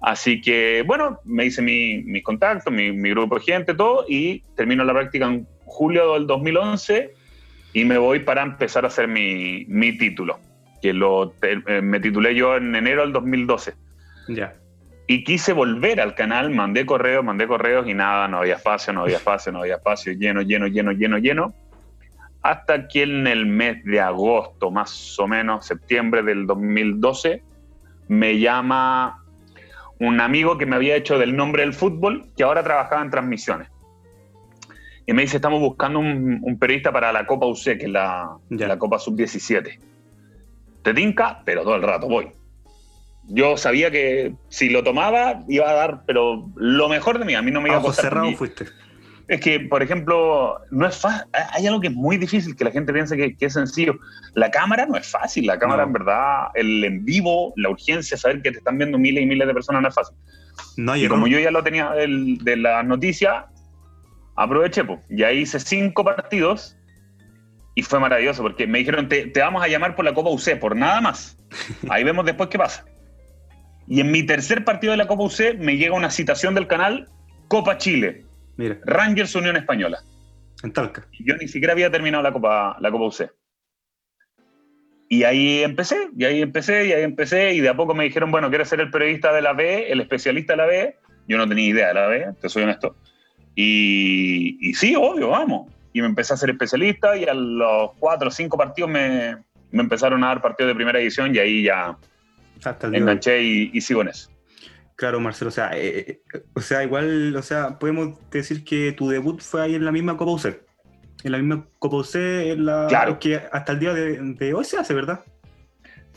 Así 0.00 0.40
que, 0.40 0.84
bueno, 0.86 1.18
me 1.24 1.46
hice 1.46 1.60
mi, 1.60 2.02
mis 2.04 2.22
contactos, 2.22 2.72
mi, 2.72 2.92
mi, 2.92 3.10
grupo 3.10 3.36
de 3.36 3.44
gente, 3.44 3.74
todo, 3.74 4.04
y 4.08 4.40
termino 4.56 4.84
la 4.84 4.92
práctica 4.92 5.26
en 5.26 5.46
julio 5.64 6.14
del 6.14 6.26
2011 6.26 7.10
y 7.72 7.84
me 7.84 7.98
voy 7.98 8.20
para 8.20 8.42
empezar 8.42 8.84
a 8.84 8.88
hacer 8.88 9.08
mi, 9.08 9.64
mi 9.66 9.98
título, 9.98 10.38
que 10.80 10.92
lo, 10.92 11.34
eh, 11.42 11.80
me 11.82 12.00
titulé 12.00 12.34
yo 12.34 12.56
en 12.56 12.74
enero 12.74 13.02
del 13.02 13.12
2012. 13.12 13.74
Ya. 14.28 14.54
Y 15.06 15.24
quise 15.24 15.52
volver 15.52 16.00
al 16.00 16.14
canal, 16.14 16.50
mandé 16.50 16.84
correos, 16.84 17.24
mandé 17.24 17.46
correos 17.46 17.88
y 17.88 17.94
nada, 17.94 18.28
no 18.28 18.38
había 18.38 18.56
espacio, 18.56 18.92
no 18.92 19.02
había 19.02 19.16
espacio, 19.16 19.50
no 19.50 19.60
había 19.60 19.76
espacio, 19.76 20.12
lleno, 20.12 20.42
lleno, 20.42 20.66
lleno, 20.66 20.92
lleno, 20.92 21.18
lleno. 21.18 21.54
Hasta 22.42 22.88
que 22.88 23.04
en 23.04 23.26
el 23.26 23.46
mes 23.46 23.82
de 23.84 24.00
agosto, 24.00 24.70
más 24.70 25.18
o 25.18 25.26
menos, 25.26 25.66
septiembre 25.66 26.22
del 26.22 26.46
2012, 26.46 27.42
me 28.08 28.38
llama 28.38 29.24
un 29.98 30.20
amigo 30.20 30.58
que 30.58 30.66
me 30.66 30.76
había 30.76 30.94
hecho 30.94 31.18
del 31.18 31.34
nombre 31.34 31.62
del 31.62 31.72
fútbol, 31.72 32.26
que 32.36 32.44
ahora 32.44 32.62
trabajaba 32.62 33.02
en 33.02 33.10
transmisiones. 33.10 33.68
Y 35.06 35.14
me 35.14 35.22
dice, 35.22 35.36
estamos 35.36 35.60
buscando 35.60 36.00
un, 36.00 36.58
periodista 36.60 36.92
para 36.92 37.10
la 37.12 37.24
Copa 37.24 37.46
UC, 37.46 37.78
que 37.78 37.84
es 37.84 37.88
la, 37.88 38.36
la 38.50 38.78
Copa 38.78 38.98
Sub-17. 38.98 39.78
Te 40.82 40.94
tinca, 40.94 41.42
pero 41.44 41.62
todo 41.62 41.76
el 41.76 41.82
rato 41.82 42.08
voy. 42.08 42.28
Yo 43.30 43.56
sabía 43.56 43.90
que 43.90 44.34
si 44.48 44.70
lo 44.70 44.82
tomaba 44.82 45.44
iba 45.48 45.68
a 45.68 45.74
dar, 45.74 46.02
pero 46.06 46.50
lo 46.56 46.88
mejor 46.88 47.18
de 47.18 47.24
mí, 47.24 47.34
a 47.34 47.42
mí 47.42 47.50
no 47.50 47.60
me 47.60 47.68
iba 47.68 47.78
a 47.78 47.82
costar. 47.82 48.06
cerrado 48.06 48.32
fuiste. 48.32 48.66
Es 49.28 49.42
que, 49.42 49.60
por 49.60 49.82
ejemplo, 49.82 50.58
no 50.70 50.86
es 50.86 51.04
Hay 51.04 51.66
algo 51.66 51.82
que 51.82 51.88
es 51.88 51.92
muy 51.92 52.16
difícil, 52.16 52.56
que 52.56 52.64
la 52.64 52.70
gente 52.70 52.94
piensa 52.94 53.14
que, 53.14 53.36
es 53.38 53.52
sencillo. 53.52 53.98
La 54.32 54.50
cámara 54.50 54.86
no 54.86 54.96
es 54.96 55.06
fácil. 55.06 55.46
La 55.46 55.58
cámara, 55.58 55.82
en 55.82 55.92
verdad, 55.92 56.46
el 56.54 56.82
en 56.82 57.04
vivo, 57.04 57.52
la 57.56 57.68
urgencia, 57.68 58.16
saber 58.16 58.40
que 58.40 58.52
te 58.52 58.58
están 58.58 58.78
viendo 58.78 58.98
miles 58.98 59.22
y 59.22 59.26
miles 59.26 59.46
de 59.46 59.52
personas 59.52 59.82
no 59.82 59.88
es 59.88 59.94
fácil. 59.94 60.16
No 60.78 60.96
y 60.96 61.06
como 61.08 61.26
yo 61.26 61.38
ya 61.38 61.50
lo 61.50 61.62
tenía 61.62 61.90
de 61.90 62.56
las 62.56 62.86
noticias, 62.86 63.44
aproveché, 64.34 64.84
pues. 64.84 65.00
Y 65.10 65.22
ahí 65.22 65.40
hice 65.40 65.60
cinco 65.60 66.02
partidos 66.06 66.77
y 67.78 67.82
fue 67.82 68.00
maravilloso 68.00 68.42
porque 68.42 68.66
me 68.66 68.80
dijeron, 68.80 69.08
te, 69.08 69.26
te 69.26 69.38
vamos 69.38 69.62
a 69.62 69.68
llamar 69.68 69.94
por 69.94 70.04
la 70.04 70.12
Copa 70.12 70.30
UC, 70.30 70.58
por 70.58 70.74
nada 70.74 71.00
más. 71.00 71.38
Ahí 71.88 72.02
vemos 72.02 72.26
después 72.26 72.48
qué 72.48 72.58
pasa. 72.58 72.84
Y 73.86 74.00
en 74.00 74.10
mi 74.10 74.24
tercer 74.24 74.64
partido 74.64 74.90
de 74.90 74.96
la 74.96 75.06
Copa 75.06 75.22
UC 75.22 75.58
me 75.60 75.76
llega 75.76 75.94
una 75.94 76.10
citación 76.10 76.56
del 76.56 76.66
canal 76.66 77.08
Copa 77.46 77.78
Chile 77.78 78.24
Mira. 78.56 78.80
Rangers 78.84 79.32
Unión 79.36 79.54
Española. 79.54 80.00
En 80.64 80.72
Talca. 80.72 81.06
Yo 81.20 81.36
ni 81.36 81.46
siquiera 81.46 81.72
había 81.72 81.88
terminado 81.88 82.20
la 82.24 82.32
Copa, 82.32 82.76
la 82.80 82.90
Copa 82.90 83.04
UC. 83.04 83.30
Y 85.08 85.22
ahí 85.22 85.62
empecé, 85.62 86.08
y 86.16 86.24
ahí 86.24 86.42
empecé, 86.42 86.84
y 86.84 86.92
ahí 86.92 87.04
empecé, 87.04 87.52
y 87.54 87.60
de 87.60 87.68
a 87.68 87.76
poco 87.76 87.94
me 87.94 88.02
dijeron, 88.02 88.32
bueno, 88.32 88.48
¿quieres 88.48 88.68
ser 88.68 88.80
el 88.80 88.90
periodista 88.90 89.32
de 89.32 89.42
la 89.42 89.52
B, 89.52 89.92
el 89.92 90.00
especialista 90.00 90.54
de 90.54 90.56
la 90.56 90.66
B? 90.66 90.96
Yo 91.28 91.38
no 91.38 91.48
tenía 91.48 91.68
idea 91.68 91.88
de 91.88 91.94
la 91.94 92.08
B, 92.08 92.26
te 92.40 92.48
soy 92.48 92.64
honesto. 92.64 92.96
Y, 93.54 94.58
y 94.68 94.74
sí, 94.74 94.96
obvio, 94.96 95.28
vamos. 95.28 95.77
Y 95.92 96.00
me 96.00 96.06
empecé 96.06 96.34
a 96.34 96.36
ser 96.36 96.50
especialista, 96.50 97.16
y 97.16 97.24
a 97.24 97.34
los 97.34 97.92
cuatro 97.98 98.28
o 98.28 98.30
cinco 98.30 98.56
partidos 98.56 98.90
me, 98.90 99.36
me 99.70 99.82
empezaron 99.82 100.22
a 100.24 100.28
dar 100.28 100.42
partidos 100.42 100.70
de 100.70 100.74
primera 100.74 101.00
edición, 101.00 101.34
y 101.34 101.38
ahí 101.38 101.62
ya 101.64 101.96
enganché 102.82 103.42
y, 103.42 103.70
y 103.72 103.80
sigo 103.80 104.02
en 104.02 104.08
eso. 104.08 104.30
Claro, 104.98 105.20
Marcelo, 105.20 105.50
o 105.50 105.52
sea, 105.52 105.70
eh, 105.74 106.20
eh, 106.34 106.42
o 106.54 106.60
sea, 106.60 106.82
igual, 106.82 107.36
o 107.36 107.42
sea, 107.42 107.78
podemos 107.78 108.18
decir 108.32 108.64
que 108.64 108.90
tu 108.90 109.08
debut 109.08 109.40
fue 109.40 109.62
ahí 109.62 109.76
en 109.76 109.84
la 109.84 109.92
misma 109.92 110.16
Copa 110.16 110.32
UC. 110.32 110.60
En 111.22 111.30
la 111.30 111.38
misma 111.38 111.68
Copa 111.78 111.98
UC, 111.98 112.14
en 112.16 112.66
la 112.66 112.86
claro. 112.88 113.16
que 113.20 113.36
hasta 113.36 113.72
el 113.74 113.78
día 113.78 113.94
de, 113.94 114.54
hoy 114.54 114.64
se 114.64 114.76
hace, 114.76 114.94
¿verdad? 114.94 115.24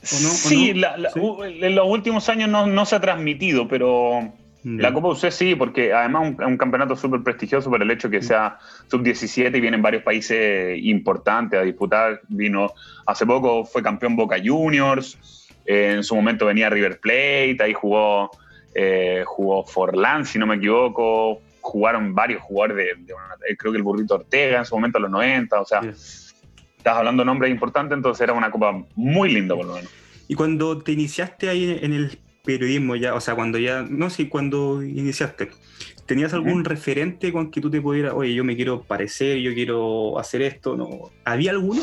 sí, 0.02 0.72
en 0.72 1.76
los 1.76 1.86
últimos 1.86 2.28
años 2.28 2.50
no, 2.50 2.86
se 2.88 2.96
ha 2.96 3.00
transmitido, 3.00 3.68
pero 3.68 4.34
la 4.64 4.94
Copa 4.94 5.10
UC 5.10 5.32
sí, 5.32 5.56
porque 5.56 5.92
además 5.94 6.34
es 6.40 6.46
un, 6.46 6.58
campeonato 6.58 6.96
súper 6.96 7.24
prestigioso 7.24 7.70
por 7.70 7.82
el 7.82 7.90
hecho 7.90 8.10
que 8.10 8.22
sea 8.22 8.60
sub-17 8.88 9.56
y 9.56 9.60
vienen 9.60 9.82
varios 9.82 10.04
países 10.04 10.78
importantes 10.84 11.60
a 11.60 11.64
disputar. 11.64 12.22
Vino 12.28 12.72
hace 13.06 13.26
poco, 13.26 13.66
fue 13.66 13.82
campeón 13.82 14.16
Boca 14.16 14.38
Juniors, 14.44 15.18
en 15.66 16.04
su 16.04 16.16
momento 16.16 16.46
venía 16.46 16.70
River 16.70 17.00
Plate, 17.00 17.58
ahí 17.62 17.74
jugó 17.74 18.32
eh, 18.74 19.24
jugó 19.26 19.66
Forlán, 19.66 20.26
si 20.26 20.40
no 20.40 20.48
me 20.48 20.56
equivoco, 20.56 21.42
jugaron 21.60 22.16
varios 22.16 22.42
jugadores 22.42 22.78
de, 22.78 23.14
eh, 23.50 23.58
creo 23.58 23.72
que 23.74 23.78
el 23.78 23.84
burrito 23.84 24.16
Ortega 24.16 24.60
en 24.60 24.66
su 24.66 24.76
momento, 24.76 24.98
a 24.98 25.02
los 25.02 25.12
90, 25.12 25.60
o 25.60 25.66
sea, 25.66 25.82
estás 25.82 26.98
hablando 26.98 27.22
de 27.22 27.26
nombres 27.26 27.52
importantes, 27.52 27.98
entonces 27.98 28.22
era 28.22 28.34
una 28.34 28.50
copa 28.50 28.82
muy 28.96 29.34
linda 29.34 29.56
por 29.56 29.66
lo 29.66 29.74
menos. 29.76 29.92
Y 30.30 30.36
cuando 30.36 30.78
te 30.78 30.94
iniciaste 30.94 31.50
ahí 31.50 31.80
en 31.82 31.92
el 31.92 32.18
periodismo 32.44 32.96
ya, 32.96 33.14
o 33.14 33.22
sea, 33.22 33.36
cuando 33.36 33.58
ya, 33.58 33.86
no 33.88 34.10
sé, 34.10 34.30
cuando 34.30 34.84
iniciaste, 34.84 35.50
¿tenías 36.06 36.34
algún 36.34 36.66
referente 36.66 37.32
con 37.32 37.52
que 37.52 37.62
tú 37.62 37.70
te 37.70 37.82
pudieras, 37.82 38.14
oye, 38.14 38.34
yo 38.34 38.44
me 38.44 38.56
quiero 38.56 38.84
parecer, 38.84 39.38
yo 39.38 39.54
quiero 39.54 40.20
hacer 40.20 40.42
esto? 40.42 40.76
¿no? 40.76 41.12
¿Había 41.24 41.52
alguno? 41.52 41.82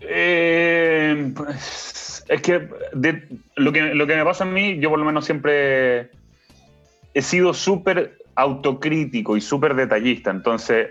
Eh, 0.00 1.32
pues 1.36 2.24
es 2.28 2.42
que, 2.42 2.68
lo 3.56 3.72
que 3.72 3.94
lo 3.94 4.06
que 4.06 4.16
me 4.16 4.24
pasa 4.24 4.44
a 4.44 4.46
mí, 4.46 4.78
yo 4.80 4.90
por 4.90 4.98
lo 4.98 5.04
menos 5.04 5.24
siempre 5.24 6.10
he 7.14 7.22
sido 7.22 7.54
súper 7.54 8.18
autocrítico 8.34 9.36
y 9.36 9.40
súper 9.40 9.74
detallista, 9.74 10.30
entonces 10.30 10.88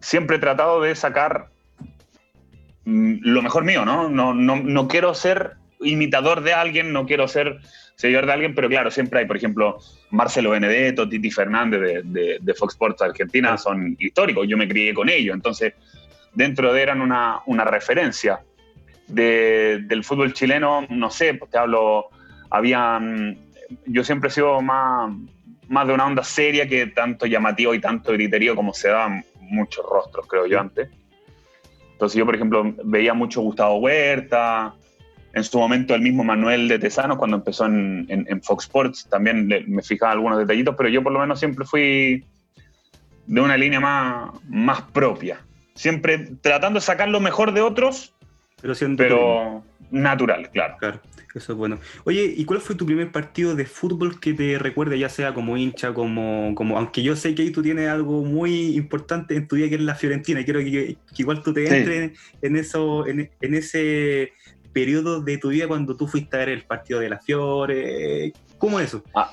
siempre 0.00 0.36
he 0.36 0.38
tratado 0.38 0.80
de 0.82 0.94
sacar 0.94 1.48
mm, 2.84 3.16
lo 3.22 3.42
mejor 3.42 3.64
mío, 3.64 3.84
¿no? 3.84 4.08
No, 4.08 4.34
¿no? 4.34 4.56
no 4.56 4.88
quiero 4.88 5.14
ser 5.14 5.56
imitador 5.88 6.42
de 6.42 6.52
alguien, 6.52 6.92
no 6.92 7.06
quiero 7.06 7.28
ser 7.28 7.58
seguidor 7.96 8.26
de 8.26 8.32
alguien, 8.32 8.54
pero 8.54 8.68
claro, 8.68 8.90
siempre 8.90 9.20
hay, 9.20 9.26
por 9.26 9.36
ejemplo, 9.36 9.78
Marcelo 10.10 10.50
Benedetto, 10.50 11.08
Titi 11.08 11.30
Fernández 11.30 12.02
de, 12.04 12.38
de, 12.40 12.54
Fox 12.54 12.74
Sports 12.74 13.02
Argentina, 13.02 13.56
son 13.56 13.96
históricos, 13.98 14.46
yo 14.46 14.56
me 14.56 14.68
crié 14.68 14.92
con 14.92 15.08
ellos, 15.08 15.34
entonces 15.34 15.74
dentro 16.34 16.72
de 16.72 16.82
eran 16.82 17.00
una, 17.00 17.40
una 17.46 17.64
referencia 17.64 18.40
del 19.08 20.04
fútbol 20.04 20.32
chileno, 20.32 20.86
no 20.90 21.10
sé, 21.10 21.34
pues 21.34 21.50
te 21.50 21.58
hablo, 21.58 22.10
habían, 22.50 23.38
yo 23.86 24.04
siempre 24.04 24.28
he 24.28 24.32
sido 24.32 24.60
más, 24.60 25.12
más 25.68 25.86
de 25.86 25.94
una 25.94 26.06
onda 26.06 26.22
seria 26.22 26.68
que 26.68 26.88
tanto 26.88 27.26
llamativo 27.26 27.72
y 27.72 27.80
tanto 27.80 28.12
griterío 28.12 28.54
como 28.54 28.74
se 28.74 28.88
daban 28.88 29.24
muchos 29.40 29.84
rostros, 29.88 30.26
creo 30.26 30.46
yo, 30.46 30.60
antes. 30.60 30.90
Entonces 31.92 32.18
yo, 32.18 32.26
por 32.26 32.34
ejemplo, 32.34 32.74
veía 32.84 33.14
mucho 33.14 33.40
Gustavo 33.40 33.78
Huerta, 33.78 34.74
en 35.36 35.44
su 35.44 35.58
momento 35.58 35.94
el 35.94 36.00
mismo 36.00 36.24
Manuel 36.24 36.66
de 36.66 36.78
Tesanos 36.78 37.18
cuando 37.18 37.36
empezó 37.36 37.66
en, 37.66 38.06
en, 38.08 38.42
Fox 38.42 38.64
Sports, 38.64 39.06
también 39.10 39.46
me 39.68 39.82
fijaba 39.82 40.12
algunos 40.12 40.38
detallitos, 40.38 40.74
pero 40.78 40.88
yo 40.88 41.02
por 41.02 41.12
lo 41.12 41.20
menos 41.20 41.38
siempre 41.38 41.66
fui 41.66 42.24
de 43.26 43.40
una 43.42 43.58
línea 43.58 43.78
más, 43.78 44.30
más 44.48 44.80
propia, 44.80 45.38
siempre 45.74 46.30
tratando 46.40 46.78
de 46.78 46.86
sacar 46.86 47.10
lo 47.10 47.20
mejor 47.20 47.52
de 47.52 47.60
otros 47.60 48.14
pero, 48.96 49.62
natural, 49.90 50.50
claro. 50.52 50.76
Claro, 50.78 51.00
eso 51.34 51.52
es 51.52 51.58
bueno. 51.58 51.78
Oye, 52.04 52.32
¿y 52.34 52.46
cuál 52.46 52.62
fue 52.62 52.74
tu 52.74 52.86
primer 52.86 53.12
partido 53.12 53.54
de 53.54 53.66
fútbol 53.66 54.18
que 54.18 54.32
te 54.32 54.58
recuerde, 54.58 54.98
ya 54.98 55.10
sea 55.10 55.34
como 55.34 55.58
hincha, 55.58 55.92
como, 55.92 56.54
como 56.54 56.78
aunque 56.78 57.02
yo 57.02 57.14
sé 57.14 57.34
que 57.34 57.42
ahí 57.42 57.50
tú 57.50 57.62
tienes 57.62 57.90
algo 57.90 58.24
muy 58.24 58.74
importante 58.74 59.36
en 59.36 59.46
tu 59.46 59.56
vida 59.56 59.68
que 59.68 59.74
es 59.74 59.82
la 59.82 59.94
Fiorentina, 59.96 60.40
y 60.40 60.44
quiero 60.44 60.60
que, 60.60 60.96
igual 61.18 61.42
tú 61.42 61.52
te 61.52 61.64
entres 61.64 62.18
en, 62.40 62.56
eso, 62.56 63.06
en, 63.06 63.28
ese 63.40 64.32
periodo 64.76 65.22
de 65.22 65.38
tu 65.38 65.48
vida 65.48 65.66
cuando 65.66 65.96
tú 65.96 66.06
fuiste 66.06 66.36
a 66.36 66.40
ver 66.40 66.50
el 66.50 66.62
partido 66.64 67.00
de 67.00 67.08
la 67.08 67.18
Fiore, 67.18 68.34
¿cómo 68.58 68.78
es 68.78 68.88
eso? 68.88 69.02
Ah, 69.14 69.30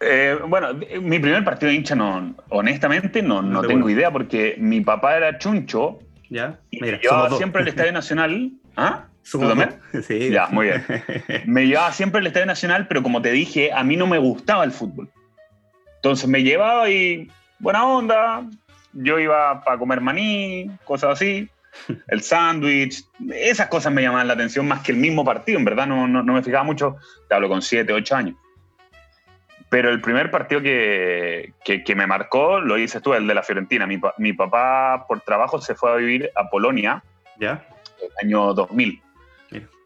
Eh, 0.00 0.36
bueno, 0.48 0.74
mi 0.74 1.20
primer 1.20 1.44
partido 1.44 1.70
de 1.70 1.76
hincha, 1.76 1.94
no, 1.94 2.34
honestamente, 2.48 3.22
no, 3.22 3.40
no, 3.42 3.62
tengo 3.62 3.88
idea, 3.88 4.10
porque 4.10 4.56
mi 4.58 4.80
papá 4.80 5.16
era 5.16 5.38
chuncho. 5.38 6.00
Ya, 6.28 6.58
y 6.72 6.80
me 6.80 6.98
llevaba 6.98 7.30
siempre 7.36 7.62
al 7.62 7.68
Estadio 7.68 7.92
Nacional. 7.92 8.50
¿Ah? 8.76 9.06
¿Tú 9.30 9.38
también? 9.38 9.76
Sí. 10.02 10.30
Ya, 10.30 10.48
muy 10.48 10.66
bien. 10.66 10.84
Me 11.46 11.68
llevaba 11.68 11.92
siempre 11.92 12.18
al 12.18 12.26
Estadio 12.26 12.46
Nacional, 12.46 12.88
pero 12.88 13.04
como 13.04 13.22
te 13.22 13.30
dije, 13.30 13.70
a 13.72 13.84
mí 13.84 13.94
no 13.94 14.08
me 14.08 14.18
gustaba 14.18 14.64
el 14.64 14.72
fútbol. 14.72 15.08
Entonces 15.96 16.28
me 16.28 16.42
llevaba 16.42 16.90
y 16.90 17.30
buena 17.60 17.86
onda. 17.86 18.44
Yo 18.92 19.20
iba 19.20 19.62
para 19.62 19.78
comer 19.78 20.00
maní, 20.00 20.68
cosas 20.82 21.10
así. 21.10 21.48
El 22.08 22.22
sándwich, 22.22 23.04
esas 23.34 23.68
cosas 23.68 23.92
me 23.92 24.02
llamaban 24.02 24.28
la 24.28 24.34
atención 24.34 24.66
más 24.68 24.80
que 24.80 24.92
el 24.92 24.98
mismo 24.98 25.24
partido. 25.24 25.58
En 25.58 25.64
verdad 25.64 25.86
no, 25.86 26.06
no, 26.06 26.22
no 26.22 26.32
me 26.34 26.42
fijaba 26.42 26.64
mucho. 26.64 26.96
Te 27.28 27.34
hablo 27.34 27.48
con 27.48 27.62
7, 27.62 27.92
8 27.92 28.16
años. 28.16 28.36
Pero 29.68 29.90
el 29.90 30.02
primer 30.02 30.30
partido 30.30 30.60
que, 30.60 31.54
que, 31.64 31.94
me 31.94 32.06
marcó, 32.06 32.60
lo 32.60 32.74
dices 32.74 33.00
tú, 33.00 33.14
el 33.14 33.26
de 33.26 33.34
la 33.34 33.42
Fiorentina. 33.42 33.86
Mi, 33.86 33.98
mi, 34.18 34.34
papá 34.34 35.06
por 35.08 35.22
trabajo 35.22 35.62
se 35.62 35.74
fue 35.74 35.90
a 35.90 35.96
vivir 35.96 36.30
a 36.34 36.50
Polonia. 36.50 37.02
¿Ya? 37.40 37.66
El 38.02 38.26
año 38.26 38.52
2000. 38.52 39.02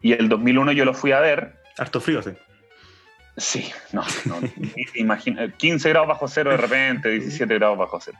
Y 0.01 0.13
el 0.13 0.29
2001 0.29 0.73
yo 0.73 0.85
lo 0.85 0.93
fui 0.93 1.13
a 1.13 1.21
ver. 1.21 1.55
Harto 1.77 2.01
frío, 2.01 2.21
sí. 2.21 2.31
Sí, 3.37 3.71
no, 3.91 4.03
no 4.25 4.39
imagina, 4.95 5.47
15 5.51 5.89
grados 5.89 6.07
bajo 6.07 6.27
cero 6.27 6.49
de 6.49 6.57
repente, 6.57 7.09
17 7.09 7.53
grados 7.53 7.77
bajo 7.77 7.99
cero. 8.01 8.17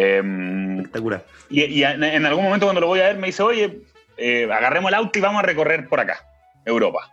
Em, 0.00 0.78
Espectacular. 0.78 1.24
Y, 1.50 1.64
y 1.64 1.82
en, 1.82 2.24
algún 2.24 2.44
momento 2.44 2.66
cuando 2.66 2.80
lo 2.80 2.86
voy 2.86 3.00
a 3.00 3.08
ver 3.08 3.18
me 3.18 3.26
dice, 3.26 3.42
oye, 3.42 3.80
eh, 4.16 4.44
agarremos 4.44 4.90
el 4.90 4.94
auto 4.94 5.18
y 5.18 5.22
vamos 5.22 5.42
a 5.42 5.46
recorrer 5.46 5.88
por 5.88 5.98
acá, 5.98 6.24
Europa. 6.64 7.10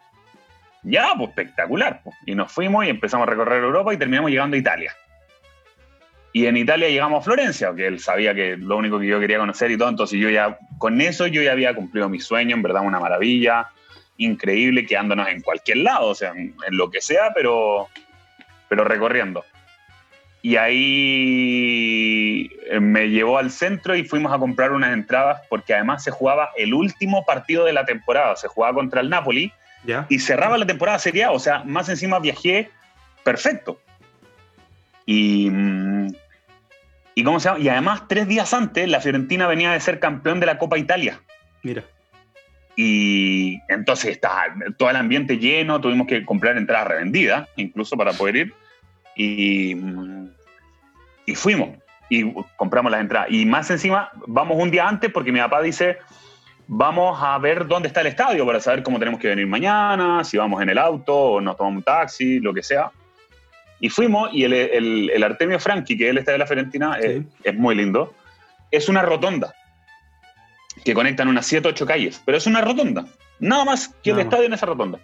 Ya, 0.83 1.13
pues 1.17 1.29
espectacular. 1.29 2.01
Pues. 2.03 2.15
Y 2.27 2.35
nos 2.35 2.51
fuimos 2.51 2.85
y 2.85 2.89
empezamos 2.89 3.27
a 3.27 3.31
recorrer 3.31 3.63
Europa 3.63 3.91
y 3.91 3.97
terminamos 3.97 4.29
llegando 4.29 4.55
a 4.55 4.59
Italia. 4.59 4.95
Y 6.31 6.45
en 6.45 6.57
Italia 6.57 6.87
llegamos 6.87 7.21
a 7.21 7.23
Florencia, 7.23 7.73
que 7.73 7.87
él 7.87 7.99
sabía 7.99 8.35
que 8.35 8.55
lo 8.55 8.77
único 8.77 8.99
que 8.99 9.07
yo 9.07 9.19
quería 9.19 9.39
conocer 9.39 9.71
y 9.71 9.77
todo, 9.77 9.89
entonces 9.89 10.19
yo 10.19 10.29
ya, 10.29 10.59
con 10.77 11.01
eso 11.01 11.25
yo 11.25 11.41
ya 11.41 11.53
había 11.53 11.73
cumplido 11.73 12.07
mi 12.07 12.19
sueño, 12.19 12.55
en 12.55 12.61
verdad 12.61 12.83
una 12.83 12.99
maravilla, 12.99 13.69
increíble, 14.17 14.85
quedándonos 14.85 15.27
en 15.29 15.41
cualquier 15.41 15.77
lado, 15.77 16.09
o 16.09 16.15
sea, 16.15 16.33
en, 16.33 16.53
lo 16.69 16.91
que 16.91 17.01
sea, 17.01 17.31
pero, 17.33 17.87
pero 18.69 18.83
recorriendo. 18.83 19.43
Y 20.45 20.57
ahí 20.57 22.51
eh, 22.69 22.79
me 22.79 23.09
llevó 23.09 23.39
al 23.39 23.49
centro 23.49 23.95
y 23.95 24.03
fuimos 24.03 24.31
a 24.31 24.37
comprar 24.37 24.73
unas 24.73 24.93
entradas 24.93 25.41
porque 25.49 25.73
además 25.73 26.03
se 26.03 26.11
jugaba 26.11 26.51
el 26.55 26.75
último 26.75 27.25
partido 27.25 27.65
de 27.65 27.73
la 27.73 27.83
temporada, 27.83 28.35
se 28.35 28.47
jugaba 28.47 28.75
contra 28.75 29.01
el 29.01 29.09
Napoli 29.09 29.51
y 30.07 30.19
cerraba 30.19 30.59
la 30.59 30.67
temporada 30.67 30.99
sería, 30.99 31.31
o 31.31 31.39
sea, 31.39 31.63
más 31.63 31.89
encima 31.89 32.19
viajé 32.19 32.69
perfecto. 33.23 33.81
Y, 35.07 35.49
mm, 35.49 36.13
y, 37.15 37.23
¿cómo 37.23 37.39
se 37.39 37.49
llama? 37.49 37.59
y 37.61 37.69
además, 37.69 38.03
tres 38.07 38.27
días 38.27 38.53
antes, 38.53 38.87
la 38.87 39.01
Fiorentina 39.01 39.47
venía 39.47 39.71
de 39.71 39.79
ser 39.79 39.99
campeón 39.99 40.39
de 40.39 40.45
la 40.45 40.59
Copa 40.59 40.77
Italia. 40.77 41.21
Mira. 41.63 41.83
Y 42.75 43.61
entonces 43.67 44.11
está 44.11 44.53
todo 44.77 44.91
el 44.91 44.95
ambiente 44.95 45.39
lleno, 45.39 45.81
tuvimos 45.81 46.05
que 46.05 46.23
comprar 46.23 46.55
entradas 46.55 46.89
revendidas, 46.89 47.49
incluso 47.55 47.97
para 47.97 48.13
poder 48.13 48.35
ir. 48.35 48.53
Y, 49.15 49.73
mm, 49.73 50.34
y 51.25 51.35
fuimos 51.35 51.69
y 52.09 52.31
compramos 52.55 52.91
las 52.91 53.01
entradas. 53.01 53.29
Y 53.31 53.45
más 53.45 53.69
encima, 53.71 54.11
vamos 54.27 54.57
un 54.59 54.71
día 54.71 54.87
antes 54.87 55.11
porque 55.11 55.31
mi 55.31 55.39
papá 55.39 55.61
dice, 55.61 55.97
vamos 56.67 57.17
a 57.21 57.37
ver 57.37 57.67
dónde 57.67 57.87
está 57.87 58.01
el 58.01 58.07
estadio 58.07 58.45
para 58.45 58.59
saber 58.59 58.83
cómo 58.83 58.99
tenemos 58.99 59.19
que 59.19 59.27
venir 59.27 59.47
mañana, 59.47 60.23
si 60.23 60.37
vamos 60.37 60.61
en 60.61 60.69
el 60.69 60.77
auto 60.77 61.15
o 61.15 61.41
nos 61.41 61.57
tomamos 61.57 61.79
un 61.79 61.83
taxi, 61.83 62.39
lo 62.39 62.53
que 62.53 62.63
sea. 62.63 62.91
Y 63.79 63.89
fuimos 63.89 64.29
y 64.33 64.43
el, 64.43 64.53
el, 64.53 65.23
Artemio 65.23 65.59
Franchi, 65.59 65.97
que 65.97 66.05
es 66.05 66.11
el 66.11 66.17
estadio 66.19 66.35
de 66.35 66.39
la 66.39 66.47
Fiorentina, 66.47 66.97
es, 66.99 67.23
es, 67.43 67.55
muy 67.55 67.75
lindo. 67.75 68.13
Es 68.71 68.87
una 68.87 69.01
rotonda 69.01 69.53
que 70.83 70.93
conectan 70.93 71.27
unas 71.27 71.45
7 71.45 71.67
o 71.67 71.71
8 71.71 71.85
calles, 71.85 72.21
pero 72.25 72.37
es 72.37 72.47
una 72.47 72.61
rotonda. 72.61 73.05
Nada 73.39 73.65
más 73.65 73.89
que 74.01 74.11
el 74.11 74.19
estadio 74.19 74.45
en 74.45 74.53
esa 74.53 74.65
rotonda. 74.65 74.99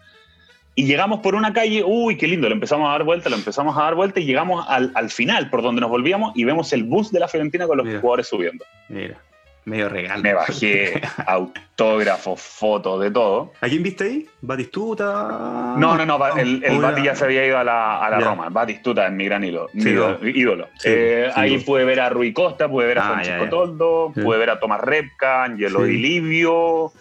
Y 0.74 0.86
llegamos 0.86 1.20
por 1.20 1.36
una 1.36 1.52
calle, 1.52 1.84
uy, 1.86 2.18
qué 2.18 2.28
lindo, 2.28 2.48
lo 2.48 2.56
empezamos 2.56 2.88
a 2.88 2.94
dar 2.94 3.04
vuelta, 3.04 3.30
lo 3.30 3.36
empezamos 3.36 3.78
a 3.78 3.82
dar 3.84 3.96
vuelta 3.96 4.20
y 4.20 4.26
llegamos 4.26 4.66
al, 4.70 4.92
al 4.96 5.10
final, 5.10 5.50
por 5.50 5.62
donde 5.62 5.82
nos 5.82 5.90
volvíamos, 5.90 6.32
y 6.36 6.46
vemos 6.46 6.72
el 6.72 6.84
bus 6.84 7.12
de 7.12 7.20
la 7.20 7.28
Fiorentina 7.28 7.68
con 7.68 7.78
los 7.78 7.88
jugadores 7.88 8.28
subiendo. 8.28 8.64
Mira. 8.88 9.18
Medio 9.64 9.90
regalo. 9.90 10.24
Me 10.24 10.34
bajé 10.34 11.02
autógrafos, 11.28 12.42
fotos, 12.42 13.00
de 13.00 13.12
todo. 13.12 13.54
¿A 13.62 13.68
quién 13.68 13.84
viste 13.84 14.06
ahí? 14.06 14.26
¿Batistuta? 14.42 15.76
No, 15.78 15.96
no, 15.96 16.06
no. 16.06 16.36
El, 16.36 16.64
el 16.64 16.80
Bati 16.80 17.04
ya 17.04 17.16
se 17.16 17.26
había 17.26 17.46
ido 17.46 17.60
a 17.60 17.64
la, 17.64 18.04
a 18.04 18.10
la 18.10 18.20
Roma. 18.20 18.50
Batistuta 18.50 19.06
es 19.06 19.14
mi 19.14 19.26
gran 19.26 19.44
ídolo. 19.44 19.70
ídolo. 19.74 20.68
Eh, 20.84 21.30
ahí 21.36 21.60
pude 21.60 21.86
ver 21.86 22.00
a 22.00 22.10
Rui 22.10 22.34
Costa, 22.34 22.68
pude 22.68 22.88
ver 22.88 23.00
a 23.00 23.08
ah, 23.08 23.14
Francisco 23.14 23.50
Toldo, 23.50 24.12
pude 24.14 24.38
ver 24.40 24.50
a 24.50 24.60
Tomás 24.60 24.82
Repka, 24.82 25.44
Angelo 25.44 25.84
Di 25.84 25.98
Livio, 25.98 26.92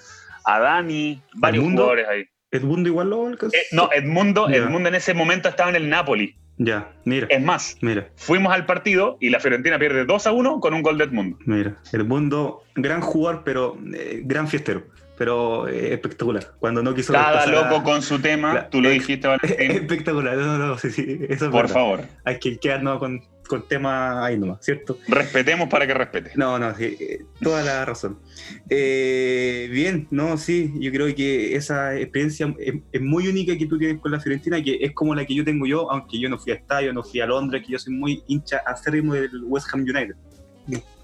a 0.44 0.58
Dani, 0.60 1.20
varios 1.34 1.64
jugadores 1.64 2.08
ahí. 2.08 2.24
¿Edmundo 2.50 2.88
igual 2.88 3.11
lo 3.11 3.30
eh, 3.30 3.37
No, 3.73 3.90
Edmundo, 3.92 4.49
Edmundo 4.49 4.88
en 4.88 4.95
ese 4.97 5.14
momento 5.14 5.49
estaba 5.49 5.71
en 5.71 5.76
el 5.76 5.88
Napoli. 5.88 6.35
Ya, 6.59 6.92
mira. 7.04 7.26
Es 7.30 7.42
más, 7.42 7.78
mira. 7.80 8.11
fuimos 8.16 8.52
al 8.52 8.66
partido 8.66 9.16
y 9.19 9.30
la 9.30 9.40
Fiorentina 9.40 9.78
pierde 9.78 10.04
2 10.04 10.26
a 10.26 10.33
1 10.33 10.61
con 10.61 10.75
un 10.75 10.83
gol 10.83 10.99
de 10.99 11.04
Edmundo. 11.04 11.38
Mira, 11.47 11.76
Edmundo, 11.92 12.64
gran 12.75 13.00
jugador, 13.00 13.42
pero 13.45 13.78
eh, 13.95 14.21
gran 14.25 14.47
fiestero. 14.47 14.83
Pero 15.16 15.69
eh, 15.69 15.95
espectacular. 15.95 16.52
Cuando 16.59 16.83
no 16.83 16.95
quiso. 16.95 17.12
Cada 17.12 17.47
loco 17.47 17.83
con 17.83 18.02
su 18.02 18.21
tema, 18.21 18.69
tú 18.69 18.80
lo 18.80 18.90
dijiste, 18.90 19.28
Valentín. 19.28 19.57
Espectacular, 19.59 20.37
no, 20.37 20.59
no, 20.59 20.78
sí, 20.78 20.90
sí, 20.90 21.19
eso 21.28 21.47
es 21.47 21.50
Por 21.50 21.69
favor. 21.69 22.04
Hay 22.25 22.38
que 22.38 22.59
quedarnos 22.59 22.99
con, 22.99 23.23
con 23.50 23.66
temas 23.66 24.25
ahí 24.25 24.38
nomás, 24.38 24.64
¿cierto? 24.64 24.97
Respetemos 25.09 25.69
para 25.69 25.85
que 25.85 25.92
respete. 25.92 26.30
No, 26.37 26.57
no, 26.57 26.73
sí, 26.76 26.97
eh, 27.00 27.25
toda 27.42 27.64
la 27.64 27.85
razón. 27.85 28.21
Eh, 28.69 29.69
bien, 29.73 30.07
no, 30.12 30.38
sí, 30.38 30.73
yo 30.78 30.92
creo 30.92 31.12
que 31.16 31.57
esa 31.57 31.97
experiencia 31.99 32.54
es, 32.61 33.00
muy 33.00 33.26
única 33.26 33.59
que 33.59 33.66
tú 33.66 33.76
tienes 33.76 34.00
con 34.00 34.12
la 34.12 34.21
Fiorentina, 34.21 34.62
que 34.62 34.78
es 34.80 34.92
como 34.95 35.16
la 35.16 35.26
que 35.26 35.35
yo 35.35 35.45
tengo 35.45 35.66
yo, 35.66 35.90
aunque 35.90 36.21
yo 36.21 36.28
no 36.28 36.38
fui 36.38 36.52
a 36.52 36.54
estadio, 36.54 36.92
no 36.92 37.02
fui 37.02 37.21
a 37.21 37.26
Londres, 37.26 37.64
que 37.66 37.73
yo 37.73 37.78
soy 37.80 37.92
muy 37.92 38.23
hincha 38.28 38.59
acérrimo 38.64 39.14
del 39.14 39.42
West 39.42 39.66
Ham 39.73 39.80
United. 39.80 40.14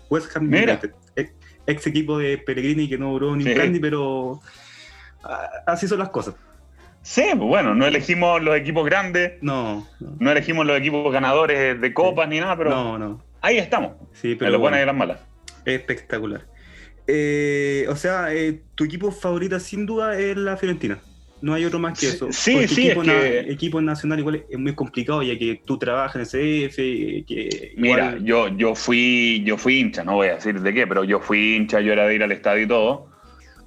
West 0.09 0.37
Ham 0.37 0.45
United, 0.45 0.93
ex, 1.67 1.87
equipo 1.89 2.17
de 2.19 2.39
Pellegrini 2.39 2.89
que 2.89 2.97
no 2.97 3.11
duró 3.11 3.35
ni 3.35 3.43
un 3.45 3.81
pero 3.81 4.41
ah, 5.25 5.51
así 5.67 5.89
son 5.89 5.99
las 5.99 6.11
cosas. 6.11 6.37
Sí, 7.07 7.23
pues 7.23 7.49
bueno, 7.49 7.73
no 7.77 7.87
elegimos 7.87 8.43
los 8.43 8.57
equipos 8.57 8.85
grandes. 8.85 9.35
No. 9.41 9.87
No, 10.19 10.33
elegimos 10.33 10.67
los 10.67 10.77
equipos 10.77 11.13
ganadores 11.13 11.81
de 11.81 11.95
copas 11.95 12.29
ni 12.29 12.41
nada, 12.41 12.57
pero. 12.57 12.71
No, 12.71 12.99
no. 12.99 13.25
Ahí 13.43 13.59
estamos. 13.59 13.93
Sí, 14.13 14.35
pero. 14.35 14.47
En 14.47 14.53
las 14.53 14.61
buenas 14.61 14.83
y 14.83 14.87
las 14.87 14.95
malas. 14.97 15.21
Espectacular. 15.65 16.49
Eh, 17.07 17.87
o 17.89 17.95
sea, 17.95 18.35
eh, 18.35 18.61
tu 18.75 18.83
equipo 18.83 19.13
favorito 19.13 19.61
sin 19.61 19.87
duda 19.87 20.19
es 20.19 20.37
la 20.37 20.57
Fiorentina. 20.57 20.99
No 21.41 21.55
hay 21.55 21.65
otro 21.65 21.79
más 21.79 21.97
que 21.97 22.09
eso. 22.09 22.27
Sí, 22.33 22.67
sí, 22.67 22.91
equipo, 22.91 23.05
equipo 23.05 23.81
nacional 23.81 24.19
igual 24.19 24.45
es 24.51 24.59
muy 24.59 24.75
complicado 24.75 25.23
ya 25.23 25.39
que 25.39 25.63
tú 25.65 25.79
trabajas 25.79 26.35
en 26.35 26.69
CF, 26.69 26.77
que 27.25 27.73
Mira, 27.77 28.19
yo, 28.21 28.49
yo 28.49 28.75
fui 28.75 29.45
yo 29.45 29.57
fui 29.57 29.79
hincha, 29.79 30.03
no 30.03 30.15
voy 30.15 30.29
a 30.29 30.35
decir 30.37 30.61
de 30.61 30.75
qué, 30.75 30.89
pero 30.89 31.05
yo 31.05 31.21
fui 31.21 31.55
hincha, 31.55 31.81
yo 31.81 31.93
era 31.93 32.09
de 32.09 32.17
ir 32.17 32.25
al 32.25 32.33
estadio 32.33 32.65
y 32.65 32.67
todo. 32.67 33.16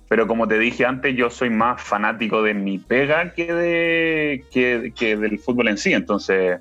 Pero 0.09 0.25
como 0.25 0.47
te 0.47 0.57
dije 0.57 0.85
antes, 0.85 1.15
yo 1.15 1.29
soy 1.29 1.51
más 1.51 1.81
fanático 1.81 2.41
de 2.41 2.55
mi 2.55 2.79
pega 2.79 3.31
que, 3.33 3.53
de, 3.53 4.91
que, 4.95 5.15
del 5.15 5.37
fútbol 5.37 5.67
en 5.67 5.77
sí. 5.77 5.93
Entonces, 5.93 6.59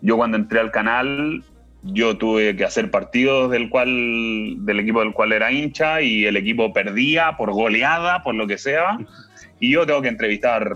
yo 0.00 0.16
cuando 0.16 0.38
entré 0.38 0.60
al 0.60 0.70
canal, 0.70 1.44
yo 1.82 2.16
tuve 2.16 2.56
que 2.56 2.64
hacer 2.64 2.90
partidos 2.90 3.50
del 3.50 3.68
cual 3.68 4.64
del 4.64 4.80
equipo 4.80 5.00
del 5.00 5.12
cual 5.12 5.32
era 5.32 5.52
hincha 5.52 6.00
y 6.00 6.24
el 6.24 6.38
equipo 6.38 6.72
perdía 6.72 7.36
por 7.36 7.52
goleada, 7.52 8.22
por 8.22 8.34
lo 8.34 8.46
que 8.46 8.56
sea, 8.56 8.98
y 9.58 9.72
yo 9.72 9.84
tengo 9.84 10.00
que 10.00 10.08
entrevistar 10.08 10.74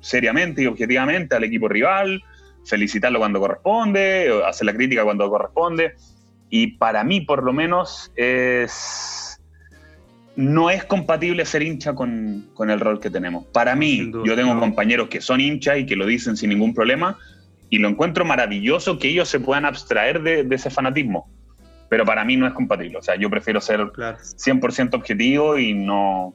seriamente 0.00 0.62
y 0.62 0.66
objetivamente 0.66 1.36
al 1.36 1.44
equipo 1.44 1.68
rival, 1.68 2.22
felicitarlo 2.66 3.18
cuando 3.18 3.40
corresponde, 3.40 4.42
hacer 4.46 4.66
la 4.66 4.74
crítica 4.74 5.04
cuando 5.04 5.28
corresponde, 5.30 5.94
y 6.50 6.72
para 6.72 7.02
mí 7.02 7.22
por 7.22 7.42
lo 7.42 7.54
menos 7.54 8.12
es 8.14 9.35
no 10.36 10.68
es 10.68 10.84
compatible 10.84 11.44
ser 11.46 11.62
hincha 11.62 11.94
con, 11.94 12.50
el 12.58 12.80
rol 12.80 13.00
que 13.00 13.10
tenemos. 13.10 13.46
Para 13.46 13.74
mí, 13.74 14.12
yo 14.24 14.36
tengo 14.36 14.58
compañeros 14.60 15.08
que 15.08 15.20
son 15.20 15.40
hinchas 15.40 15.78
y 15.78 15.86
que 15.86 15.96
lo 15.96 16.06
dicen 16.06 16.36
sin 16.36 16.50
ningún 16.50 16.74
problema, 16.74 17.18
y 17.70 17.78
lo 17.78 17.88
encuentro 17.88 18.24
maravilloso 18.24 18.98
que 18.98 19.08
ellos 19.08 19.28
se 19.28 19.40
puedan 19.40 19.64
abstraer 19.64 20.22
de, 20.22 20.46
ese 20.54 20.70
fanatismo. 20.70 21.28
Pero 21.88 22.04
para 22.04 22.24
mí 22.24 22.36
no 22.36 22.46
es 22.46 22.52
compatible. 22.52 22.98
O 22.98 23.02
sea, 23.02 23.16
yo 23.16 23.30
prefiero 23.30 23.60
ser 23.60 23.80
100% 23.80 24.94
objetivo 24.94 25.58
y 25.58 25.72
no, 25.72 26.34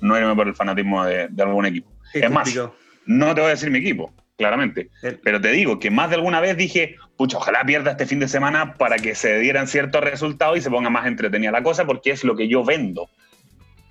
no 0.00 0.18
irme 0.18 0.34
por 0.34 0.48
el 0.48 0.54
fanatismo 0.54 1.04
de, 1.04 1.28
algún 1.38 1.66
equipo. 1.66 1.90
Es, 2.12 2.30
más, 2.30 2.54
no 3.04 3.34
te 3.34 3.40
voy 3.40 3.48
a 3.48 3.54
decir 3.54 3.70
mi 3.70 3.78
equipo, 3.78 4.14
claramente. 4.38 4.90
Pero 5.22 5.40
te 5.40 5.52
digo 5.52 5.78
que 5.78 5.90
más 5.90 6.10
de 6.10 6.16
alguna 6.16 6.40
vez 6.40 6.56
dije, 6.56 6.96
pucha, 7.16 7.36
ojalá 7.36 7.64
pierda 7.64 7.90
este 7.90 8.06
fin 8.06 8.20
de 8.20 8.28
semana 8.28 8.74
para 8.74 8.96
que 8.96 9.14
se 9.14 9.38
dieran 9.40 9.66
ciertos 9.66 10.00
resultados 10.00 10.58
y 10.58 10.60
se 10.60 10.70
ponga 10.70 10.90
más 10.90 11.06
entretenida 11.06 11.50
la 11.50 11.62
cosa, 11.62 11.84
porque 11.84 12.12
es 12.12 12.24
lo 12.24 12.36
que 12.36 12.48
yo 12.48 12.64
vendo. 12.64 13.08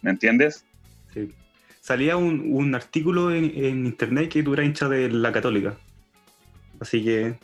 ¿Me 0.04 0.12
entiendes? 0.12 0.66
Sí. 1.14 1.34
Salía 1.82 2.18
un, 2.18 2.76
artículo 2.76 3.34
en, 3.34 3.46
internet 3.86 4.30
que 4.30 4.44
tú 4.44 4.54
eras 4.54 4.68
hincha 4.68 4.88
de 4.88 5.10
la 5.10 5.32
Católica. 5.32 5.76
Así 6.80 7.04
que. 7.04 7.36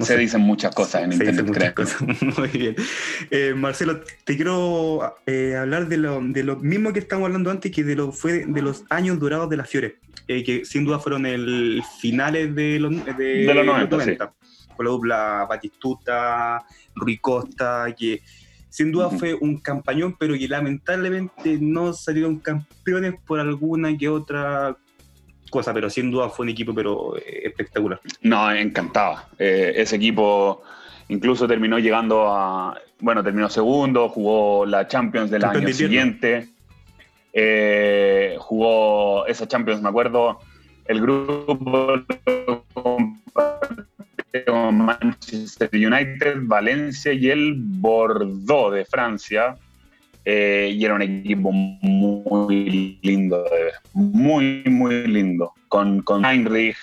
se 0.00 0.16
dicen 0.16 0.42
muchas 0.42 0.74
cosas 0.74 1.02
en 1.02 1.12
Internet, 1.12 1.46
muchas 1.46 1.72
cosas. 1.72 2.02
Muy 2.38 2.48
bien. 2.48 2.76
Eh, 3.30 3.54
Marcelo, 3.54 4.00
te 4.24 4.36
quiero 4.36 5.16
eh, 5.26 5.56
hablar 5.56 5.88
de 5.88 5.96
lo, 5.96 6.20
de 6.22 6.42
lo, 6.44 6.56
mismo 6.56 6.92
que 6.92 7.00
estábamos 7.00 7.28
hablando 7.28 7.50
antes, 7.50 7.72
que 7.72 7.82
de 7.82 7.96
lo, 7.96 8.12
fue 8.12 8.44
de 8.46 8.62
los 8.62 8.84
años 8.90 9.18
durados 9.18 9.48
de 9.50 9.56
la 9.56 9.64
Fiore, 9.64 9.96
eh, 10.28 10.44
que 10.44 10.64
sin 10.64 10.84
duda 10.84 10.98
fueron 10.98 11.26
el 11.26 11.82
finales 12.00 12.54
de 12.54 12.78
los, 12.78 12.92
de, 13.16 13.54
los 13.54 13.66
90. 13.90 14.32
Con 14.76 14.86
la 14.86 14.90
dupla 14.90 15.46
Batistuta, 15.48 16.64
Rui 16.94 17.18
Costa, 17.18 17.94
que 17.98 18.22
sin 18.72 18.90
duda 18.90 19.10
fue 19.10 19.34
un 19.34 19.58
campañón, 19.58 20.16
pero 20.18 20.32
que 20.32 20.48
lamentablemente 20.48 21.58
no 21.60 21.92
salieron 21.92 22.38
campeones 22.38 23.16
por 23.26 23.38
alguna 23.38 23.94
que 23.98 24.08
otra 24.08 24.74
cosa, 25.50 25.74
pero 25.74 25.90
sin 25.90 26.10
duda 26.10 26.30
fue 26.30 26.44
un 26.44 26.48
equipo 26.48 26.72
pero 26.74 27.14
eh, 27.18 27.42
espectacular. 27.44 28.00
No, 28.22 28.50
encantaba. 28.50 29.28
Eh, 29.38 29.74
ese 29.76 29.96
equipo 29.96 30.62
incluso 31.08 31.46
terminó 31.46 31.78
llegando 31.78 32.26
a, 32.28 32.80
bueno, 33.00 33.22
terminó 33.22 33.50
segundo, 33.50 34.08
jugó 34.08 34.64
la 34.64 34.88
Champions 34.88 35.30
del 35.30 35.44
año 35.44 35.70
siguiente, 35.70 36.48
eh, 37.34 38.36
jugó 38.38 39.26
esa 39.26 39.46
Champions, 39.46 39.82
me 39.82 39.90
acuerdo, 39.90 40.38
el 40.86 40.98
grupo 41.02 42.02
Manchester 44.46 45.70
United, 45.72 46.36
Valencia 46.42 47.12
y 47.12 47.30
el 47.30 47.54
Bordeaux 47.56 48.72
de 48.72 48.84
Francia. 48.84 49.56
Eh, 50.24 50.72
y 50.74 50.84
era 50.84 50.94
un 50.94 51.02
equipo 51.02 51.50
muy 51.50 52.98
lindo 53.02 53.42
de 53.42 53.64
ver, 53.64 53.72
muy, 53.92 54.62
muy 54.66 55.06
lindo. 55.08 55.52
Con, 55.68 56.02
con 56.02 56.24
Heinrich, 56.24 56.76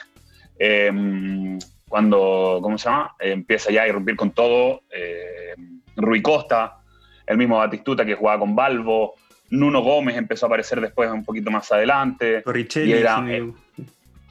em, 0.57 1.57
cuando, 1.87 2.59
¿cómo 2.61 2.77
se 2.77 2.89
llama? 2.89 3.15
empieza 3.19 3.71
ya 3.71 3.83
a 3.83 3.87
irrumpir 3.87 4.15
con 4.15 4.31
todo. 4.31 4.81
Eh, 4.91 5.55
Rui 5.95 6.21
Costa, 6.21 6.79
el 7.25 7.37
mismo 7.37 7.57
Batistuta 7.57 8.05
que 8.05 8.15
jugaba 8.15 8.39
con 8.39 8.55
Balbo. 8.55 9.15
Nuno 9.51 9.81
Gómez 9.81 10.17
empezó 10.17 10.45
a 10.45 10.47
aparecer 10.47 10.79
después 10.81 11.09
un 11.09 11.23
poquito 11.23 11.49
más 11.49 11.71
adelante. 11.71 12.41
Torricelli. 12.41 12.93
era, 12.93 13.23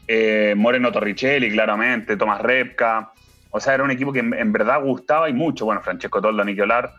eh, 0.08 0.54
Moreno 0.56 0.90
Torricelli, 0.90 1.50
claramente, 1.50 2.16
Tomás 2.16 2.40
Repka. 2.40 3.12
O 3.50 3.60
sea, 3.60 3.74
era 3.74 3.84
un 3.84 3.90
equipo 3.90 4.12
que 4.12 4.20
en, 4.20 4.52
verdad 4.52 4.82
gustaba 4.82 5.28
y 5.28 5.34
mucho. 5.34 5.66
Bueno, 5.66 5.82
Francesco 5.82 6.20
Toldo, 6.20 6.42
Nicolar. 6.44 6.90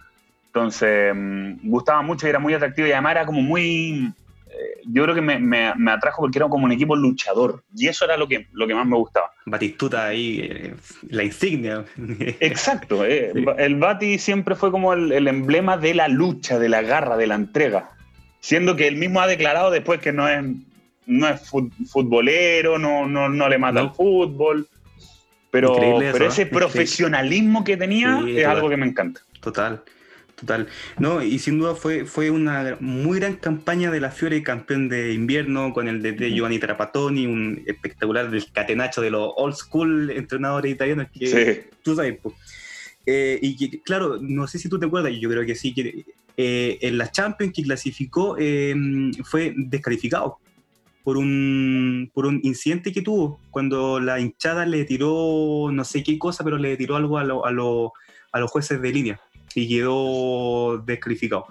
Entonces, 0.48 1.14
mm, 1.16 1.70
gustaba 1.70 2.04
mucho 2.04 2.28
y 2.28 2.30
era 2.30 2.40
muy 2.40 2.54
atractivo 2.54 2.88
y 2.88 2.92
además 2.92 3.12
era 3.12 3.26
como 3.26 3.42
muy... 3.42 4.14
Eh, 4.48 4.82
yo 4.86 5.04
creo 5.04 5.16
que 5.16 5.22
me, 5.22 5.40
me, 5.40 5.92
atrajo 5.92 6.24
porque 6.24 6.40
era 6.40 6.48
como 6.48 6.66
un 6.66 6.72
equipo 6.72 6.96
luchador 6.96 7.64
y 7.76 7.88
eso 7.88 8.06
era 8.06 8.18
lo 8.18 8.28
que, 8.28 8.48
lo 8.52 8.68
que 8.68 8.74
más 8.76 8.86
me 8.86 8.96
gustaba. 8.96 9.32
Batistuta 9.46 10.06
ahí, 10.06 10.40
eh, 10.42 10.74
la 11.10 11.24
insignia. 11.24 11.86
Exacto, 12.40 13.06
el 13.06 13.76
Bati 13.76 14.18
siempre 14.18 14.56
fue 14.56 14.72
como 14.72 14.94
el, 14.94 15.28
emblema 15.28 15.78
de 15.78 15.94
la 15.94 16.08
lucha, 16.08 16.58
de 16.58 16.70
la 16.70 16.82
garra, 16.82 17.16
de 17.16 17.28
la 17.28 17.36
entrega, 17.36 17.92
siendo 18.40 18.76
que 18.76 18.88
él 18.88 18.98
mismo 18.98 19.22
ha 19.22 19.28
declarado 19.28 19.70
después 19.70 20.00
que 20.00 20.14
no 20.14 20.28
es, 20.28 20.44
no 21.10 21.28
es 21.28 21.42
futbolero, 21.88 22.78
no, 22.78 23.08
no, 23.08 23.28
no 23.28 23.50
le 23.50 23.58
mata 23.58 23.82
el 23.82 23.90
fútbol, 23.90 24.68
pero, 25.50 25.76
pero 26.00 26.28
ese 26.28 26.46
profesionalismo 26.46 27.64
que 27.64 27.76
tenía 27.76 28.22
es 28.28 28.46
algo 28.46 28.70
que 28.70 28.78
me 28.78 28.86
encanta. 28.86 29.22
Total. 29.42 29.84
Total. 30.36 30.68
No, 31.00 31.22
y 31.22 31.38
sin 31.40 31.60
duda 31.60 31.76
fue, 31.76 32.06
fue 32.06 32.30
una 32.30 32.78
muy 32.80 33.20
gran 33.20 33.36
campaña 33.36 33.92
de 33.92 34.00
la 34.00 34.10
Fiore, 34.10 34.42
campeón 34.42 34.88
de 34.88 35.14
invierno, 35.14 35.74
con 35.74 35.90
el 35.90 36.02
de 36.02 36.32
Giovanni 36.32 36.60
Trapattoni, 36.60 37.26
un 37.26 37.62
espectacular 37.66 38.30
del 38.30 38.50
catenacho 38.52 39.02
de 39.02 39.10
los 39.10 39.34
old 39.36 39.56
school 39.56 40.12
entrenadores 40.12 40.72
italianos 40.72 41.08
que 41.14 41.70
tú 41.84 41.96
sabes. 41.96 42.20
Eh, 43.06 43.38
y 43.42 43.58
que, 43.58 43.82
claro, 43.82 44.20
no 44.22 44.48
sé 44.48 44.60
si 44.60 44.70
tú 44.70 44.80
te 44.80 44.86
acuerdas, 44.86 45.12
yo 45.20 45.30
creo 45.30 45.46
que 45.46 45.56
sí, 45.56 45.74
que 45.74 46.06
eh, 46.38 46.78
en 46.82 46.98
la 46.98 47.12
Champions 47.12 47.52
que 47.54 47.64
clasificó 47.64 48.38
fue 49.26 49.54
descalificado 49.58 50.38
por 51.04 51.18
un, 51.18 52.12
por 52.14 52.26
un 52.26 52.40
incidente 52.44 52.92
que 52.92 53.02
tuvo, 53.02 53.40
cuando 53.52 54.00
la 54.00 54.20
hinchada 54.20 54.66
le 54.66 54.86
tiró 54.86 55.70
no 55.72 55.84
sé 55.84 56.04
qué 56.04 56.18
cosa, 56.20 56.44
pero 56.44 56.58
le 56.58 56.78
tiró 56.78 56.96
algo 56.96 57.18
a, 57.18 57.22
a, 57.22 57.50
a 58.32 58.40
los 58.40 58.52
jueces 58.52 58.82
de 58.82 58.92
línea 58.92 59.20
y 59.56 59.68
quedó 59.68 60.78
descalificado. 60.86 61.48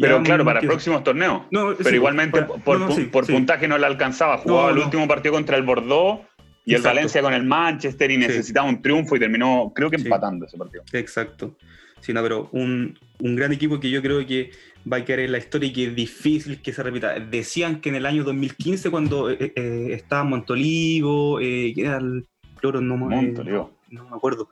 Pero 0.00 0.22
claro, 0.22 0.44
para 0.44 0.60
próximos 0.60 1.04
torneos. 1.04 1.42
pero 1.50 1.94
igualmente 1.94 2.42
por, 2.42 3.26
puntaje 3.26 3.68
no 3.68 3.78
le 3.78 3.86
alcanzaba. 3.86 4.38
Jugaba 4.38 4.70
el 4.70 4.78
último 4.78 5.06
partido 5.06 5.34
contra 5.34 5.56
el 5.56 5.62
Bordeaux 5.62 6.22
y 6.64 6.74
el 6.74 6.82
Valencia 6.82 7.22
con 7.22 7.32
el 7.32 7.44
Manchester 7.44 8.10
y 8.10 8.16
necesitaba 8.16 8.68
un 8.68 8.82
triunfo 8.82 9.16
y 9.16 9.20
terminó, 9.20 9.72
creo 9.74 9.90
que 9.90 9.96
empatando 9.96 10.46
ese 10.46 10.58
partido. 10.58 10.82
Exacto. 10.92 11.56
Sí, 12.00 12.12
no, 12.12 12.22
pero 12.22 12.48
un, 12.52 12.98
un, 13.20 13.36
gran 13.36 13.52
equipo 13.52 13.80
que 13.80 13.90
yo 13.90 14.02
creo 14.02 14.24
que 14.26 14.50
va 14.90 14.98
a 14.98 15.04
quedar 15.04 15.20
en 15.20 15.32
la 15.32 15.38
historia 15.38 15.68
y 15.68 15.72
que 15.72 15.84
es 15.86 15.94
difícil 15.94 16.62
que 16.62 16.72
se 16.72 16.82
repita. 16.82 17.18
Decían 17.18 17.80
que 17.80 17.88
en 17.88 17.96
el 17.96 18.06
año 18.06 18.24
2015, 18.24 18.90
cuando 18.90 19.30
eh, 19.30 19.52
eh, 19.54 19.88
estaba 19.90 20.24
Montolivo, 20.24 21.40
eh, 21.40 21.72
que 21.74 21.82
era 21.82 21.96
el 21.98 22.26
Cloro, 22.56 22.80
no, 22.80 22.96
Montolivo. 22.96 23.72
no 23.90 24.08
me 24.08 24.16
acuerdo 24.16 24.48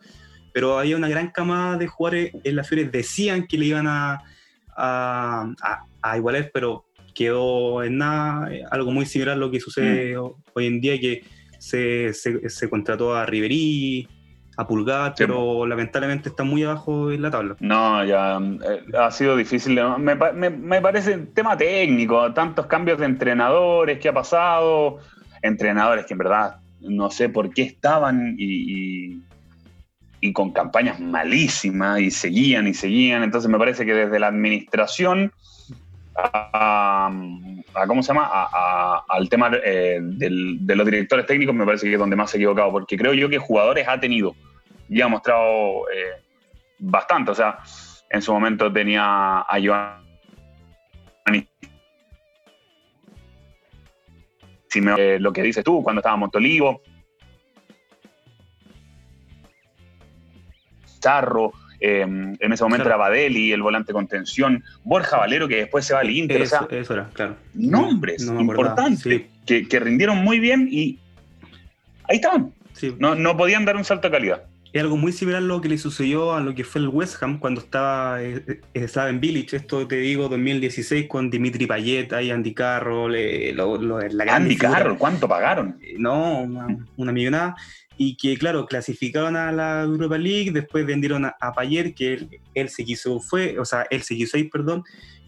pero 0.55 0.79
había 0.79 0.97
una 0.97 1.09
gran 1.09 1.33
camada 1.33 1.77
de 1.77 1.89
jugadores 1.89 2.31
en 2.45 2.55
la 2.55 2.63
Fiore, 2.63 2.85
decían 2.85 3.49
que 3.49 3.59
le 3.59 3.67
iban 3.67 3.89
a, 3.89 4.23
a, 4.77 5.53
a, 6.01 6.17
igualar, 6.17 6.53
pero 6.55 6.85
quedó 7.13 7.83
en 7.83 7.99
nada, 7.99 8.55
eh, 8.55 8.63
algo 8.71 8.93
muy 8.93 9.05
similar 9.05 9.35
a 9.35 9.39
lo 9.39 9.51
que 9.51 9.59
sucede 9.59 10.17
mm. 10.17 10.33
hoy 10.55 10.67
en 10.67 10.81
día, 10.81 11.01
que 11.01 11.25
se, 11.59 12.15
se, 12.15 12.71
contrató 12.71 13.17
a 13.17 13.27
Riverí, 13.27 14.07
a 14.57 14.67
Pulgar, 14.67 15.15
pero 15.17 15.67
lamentablemente 15.67 16.29
está 16.29 16.45
muy 16.45 16.63
abajo 16.63 17.11
en 17.11 17.23
la 17.23 17.31
tabla. 17.31 17.57
No, 17.61 18.05
ya 18.05 18.39
eh, 18.39 18.85
ha 18.99 19.11
sido 19.11 19.37
difícil. 19.37 19.81
Me, 19.99 20.15
me, 20.15 20.51
me, 20.51 20.81
parece 20.81 21.19
tema 21.19 21.57
técnico, 21.57 22.33
tantos 22.33 22.67
cambios 22.67 22.99
de 22.99 23.07
entrenadores 23.07 23.99
que 23.99 24.09
ha 24.09 24.15
pasado, 24.15 24.99
entrenadores 25.43 26.07
que 26.07 26.15
en 26.15 26.19
verdad 26.19 26.57
no 26.81 27.11
sé 27.11 27.29
por 27.29 27.53
qué 27.53 27.63
estaban 27.63 28.37
y 28.39 29.23
y 30.25 30.33
con 30.33 30.53
campañas 30.53 31.01
malísimas 31.01 32.01
y 32.01 32.11
seguían 32.11 32.67
y 32.67 32.73
seguían. 32.73 33.23
Entonces 33.23 33.51
me 33.51 33.59
parece 33.59 33.85
que 33.85 33.93
desde 33.93 34.19
la 34.19 34.29
administración 34.29 35.33
a, 37.75 37.87
¿cómo 37.87 38.03
se 38.03 38.09
llama? 38.09 38.49
al 39.09 39.29
tema 39.29 39.51
eh, 39.63 39.99
de 40.01 40.77
los 40.77 40.87
directores 40.87 41.27
técnicos 41.27 41.55
me 41.55 41.65
parece 41.65 41.87
que 41.87 41.95
es 41.95 41.99
donde 41.99 42.17
más 42.17 42.31
se 42.31 42.37
ha 42.37 42.41
equivocado, 42.41 42.71
porque 42.71 42.97
creo 42.97 43.15
yo 43.15 43.29
que 43.29 43.39
jugadores 43.39 43.87
ha 43.89 43.99
tenido 43.99 44.35
y 44.89 45.01
ha 45.01 45.09
mostrado 45.09 45.89
eh, 45.91 46.23
bastante. 46.79 47.31
O 47.31 47.35
sea, 47.35 47.59
en 48.11 48.23
su 48.23 48.33
momento 48.33 48.73
tenía 48.73 49.41
a 49.41 49.59
Giovanni 49.59 50.05
si 54.69 54.81
me, 54.81 54.95
eh, 54.99 55.21
lo 55.21 55.33
que 55.33 55.43
dices 55.43 55.63
tú, 55.63 55.83
cuando 55.85 56.01
estaba 56.01 56.17
Montolivo, 56.17 56.83
Charro, 60.99 61.53
em, 61.81 62.37
en 62.39 62.53
ese 62.53 62.65
momento 62.65 62.87
era 62.87 62.97
Badeli, 62.97 63.53
el 63.53 63.63
volante 63.63 63.93
contención, 63.93 64.63
Borja 64.85 65.19
Valero, 65.19 65.49
que 65.49 65.57
después 65.57 65.85
se 65.85 65.95
va 65.95 66.01
al 66.01 66.11
Inter. 66.11 66.43
Eso, 66.43 66.69
era, 66.71 67.09
claro. 67.13 67.37
Nombres 67.55 68.23
importantes 68.23 69.23
que, 69.47 69.81
rindieron 69.81 70.19
muy 70.19 70.39
bien 70.39 70.69
y 70.71 70.99
ahí 72.09 72.17
estaban. 72.17 72.53
No, 72.99 73.37
podían 73.37 73.65
dar 73.65 73.77
un 73.77 73.85
salto 73.85 74.09
de 74.09 74.13
calidad. 74.13 74.43
Es 74.73 74.83
algo 74.83 74.97
muy 74.97 75.13
similar 75.13 75.41
a 75.41 75.45
lo 75.45 75.61
que 75.61 75.69
le 75.69 75.79
sucedió 75.79 76.35
a 76.35 76.41
lo 76.41 76.53
que 76.53 76.65
fue 76.65 76.81
el 76.81 76.89
West 76.89 77.23
Ham 77.23 77.39
cuando 77.39 77.61
estaba, 77.61 78.21
eh, 78.21 78.61
eh, 78.75 78.89
en 78.93 79.21
Village, 79.21 79.57
esto 79.57 79.87
te 79.87 79.97
digo, 79.99 80.29
2016, 80.29 81.07
con 81.07 81.31
Dimitri 81.31 81.65
Payet, 81.65 82.13
ahí 82.13 82.33
Andy 82.33 82.53
Carroll, 82.53 83.13
la 83.55 84.35
Andy 84.35 84.57
Carroll, 84.57 84.99
¿cuánto 84.99 85.29
pagaron? 85.29 85.79
Eh, 85.81 85.95
no, 85.97 86.41
una, 86.41 86.67
una 86.97 87.13
millonada 87.13 87.55
y 87.97 88.17
que, 88.17 88.37
claro, 88.37 88.67
clasificaron 88.67 89.37
a 89.37 89.53
la 89.53 89.83
Europa 89.83 90.19
League, 90.19 90.51
después 90.53 90.85
vendieron 90.85 91.25
a, 91.25 91.53
Payer, 91.55 91.95
que 91.95 92.41
él, 92.55 92.69
se 92.69 92.85
quiso, 92.85 93.21
fue, 93.21 93.59
o 93.59 93.65
sea, 93.65 93.87
él 93.91 94.03
se 94.03 94.17
quiso 94.17 94.37
ir, 94.37 94.51
perdón, 94.51 94.83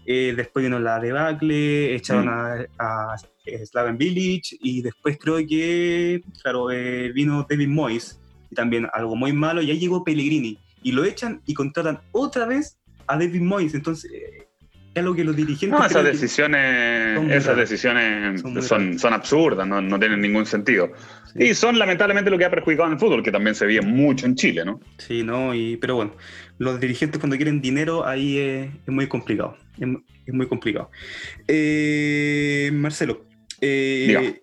eh, 0.05 0.35
después 0.37 0.65
vino 0.65 0.79
la 0.79 0.99
debacle, 0.99 1.95
echaron 1.95 2.27
mm. 2.27 2.69
a, 2.79 3.13
a, 3.13 3.17
Slaven 3.65 3.97
Village, 3.97 4.57
y 4.61 4.83
después 4.83 5.19
creo 5.19 5.37
que, 5.47 6.23
claro, 6.43 6.71
eh, 6.73 7.13
vino 7.13 7.47
David 7.49 7.69
Moyes, 7.69 8.21
y 8.51 8.55
también 8.55 8.89
algo 8.93 9.15
muy 9.15 9.33
malo, 9.33 9.63
y 9.63 9.71
ahí 9.71 9.79
llegó 9.79 10.03
Pellegrini, 10.03 10.59
y 10.83 10.93
lo 10.93 11.05
echan 11.05 11.43
y 11.47 11.55
contratan 11.55 12.01
otra 12.13 12.47
vez 12.47 12.79
a 13.07 13.17
David 13.17 13.43
Moyes, 13.43 13.75
entonces... 13.75 14.11
Eh, 14.13 14.43
es 14.97 15.05
lo 15.05 15.15
que 15.15 15.25
los 15.25 15.37
dirigentes. 15.37 15.79
No, 15.79 15.85
esas 15.85 16.05
decisiones, 16.05 17.17
son 17.17 17.31
esas 17.31 17.57
decisiones 17.57 18.41
son, 18.41 18.99
son, 18.99 19.13
absurdas, 19.13 19.69
no, 19.69 19.83
no, 19.83 19.99
tienen 19.99 20.23
ningún 20.23 20.47
sentido. 20.47 20.91
Y 21.39 21.55
son 21.55 21.79
lamentablemente 21.79 22.31
lo 22.31 22.39
que 22.39 22.45
ha 22.45 22.51
perjudicado 22.51 22.89
en 22.89 22.95
el 22.95 22.99
fútbol, 22.99 23.23
que 23.23 23.33
también 23.33 23.55
se 23.55 23.67
ve 23.67 23.81
mucho 23.81 24.27
en 24.27 24.35
Chile, 24.35 24.65
¿no? 24.65 24.81
Sí, 24.99 25.23
no, 25.23 25.55
y, 25.55 25.77
pero 25.77 25.97
bueno, 25.97 26.13
los 26.59 26.81
dirigentes 26.81 27.19
cuando 27.19 27.37
quieren 27.37 27.61
dinero 27.61 28.07
ahí 28.07 28.39
es, 28.39 28.71
muy 28.87 29.07
complicado. 29.07 29.57
Es, 29.79 30.35
muy 30.35 30.47
complicado. 30.49 30.91
Eh, 31.47 32.71
Marcelo, 32.73 33.25
eh, 33.61 34.41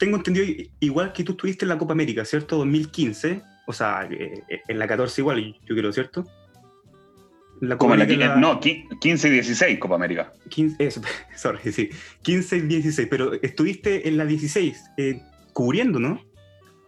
tengo 0.00 0.16
entendido 0.16 0.46
igual 0.80 1.12
que 1.12 1.22
tú 1.22 1.32
estuviste 1.32 1.66
en 1.66 1.68
la 1.68 1.78
Copa 1.78 1.92
América, 1.92 2.24
¿cierto? 2.24 2.56
2015. 2.56 3.42
O 3.66 3.72
sea, 3.72 4.08
eh, 4.10 4.42
eh, 4.48 4.62
en 4.66 4.78
la 4.78 4.88
14 4.88 5.20
igual, 5.20 5.56
yo 5.68 5.76
creo, 5.76 5.92
¿cierto? 5.92 6.26
La 7.60 7.76
Como 7.76 7.94
la, 7.94 8.06
la, 8.06 8.36
no, 8.36 8.58
15 8.58 9.28
y 9.28 9.30
16 9.30 9.78
Copa 9.78 9.96
América. 9.96 10.32
15, 10.48 10.76
eso, 10.86 11.02
sorry, 11.36 11.70
sí. 11.70 11.90
15 12.22 12.56
y 12.56 12.60
16, 12.62 13.08
pero 13.10 13.34
estuviste 13.34 14.08
en 14.08 14.16
la 14.16 14.24
16 14.24 14.82
eh, 14.96 15.20
cubriendo, 15.52 15.98
¿no? 15.98 16.20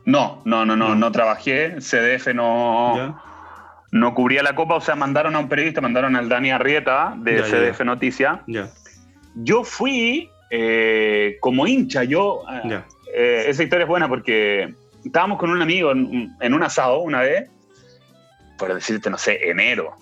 No, 0.05 0.43
no, 0.45 0.65
no, 0.65 0.77
no, 0.77 0.95
no, 0.95 1.13
trabajé. 1.13 1.81
CDF 1.81 2.35
no, 2.35 3.21
no 3.93 4.15
cubría 4.15 4.43
la 4.43 4.55
Copa, 4.55 4.75
o 4.75 4.81
sea, 4.81 4.97
mandaron 4.97 5.37
a 5.37 5.39
un 5.39 5.49
periodista, 5.49 5.81
mandaron 5.81 6.17
al 6.17 6.29
Dani 6.29 6.51
Arrieta 6.51 7.15
de 7.19 7.43
CDF 7.43 7.83
Noticia. 7.83 8.43
Yo 9.35 9.65
fui 9.65 10.29
eh, 10.51 11.37
como 11.41 11.67
hincha, 11.67 12.05
yo. 12.05 12.43
Eh, 13.15 13.45
esa 13.49 13.63
historia 13.63 13.85
es 13.85 13.89
buena 13.89 14.09
porque 14.09 14.75
estábamos 15.05 15.39
con 15.39 15.51
un 15.51 15.63
amigo 15.63 15.93
en, 15.93 16.55
un 16.55 16.63
asado 16.63 17.01
una 17.01 17.21
vez, 17.21 17.49
por 18.59 18.73
decirte, 18.75 19.11
no 19.11 19.19
sé, 19.19 19.49
enero, 19.49 19.97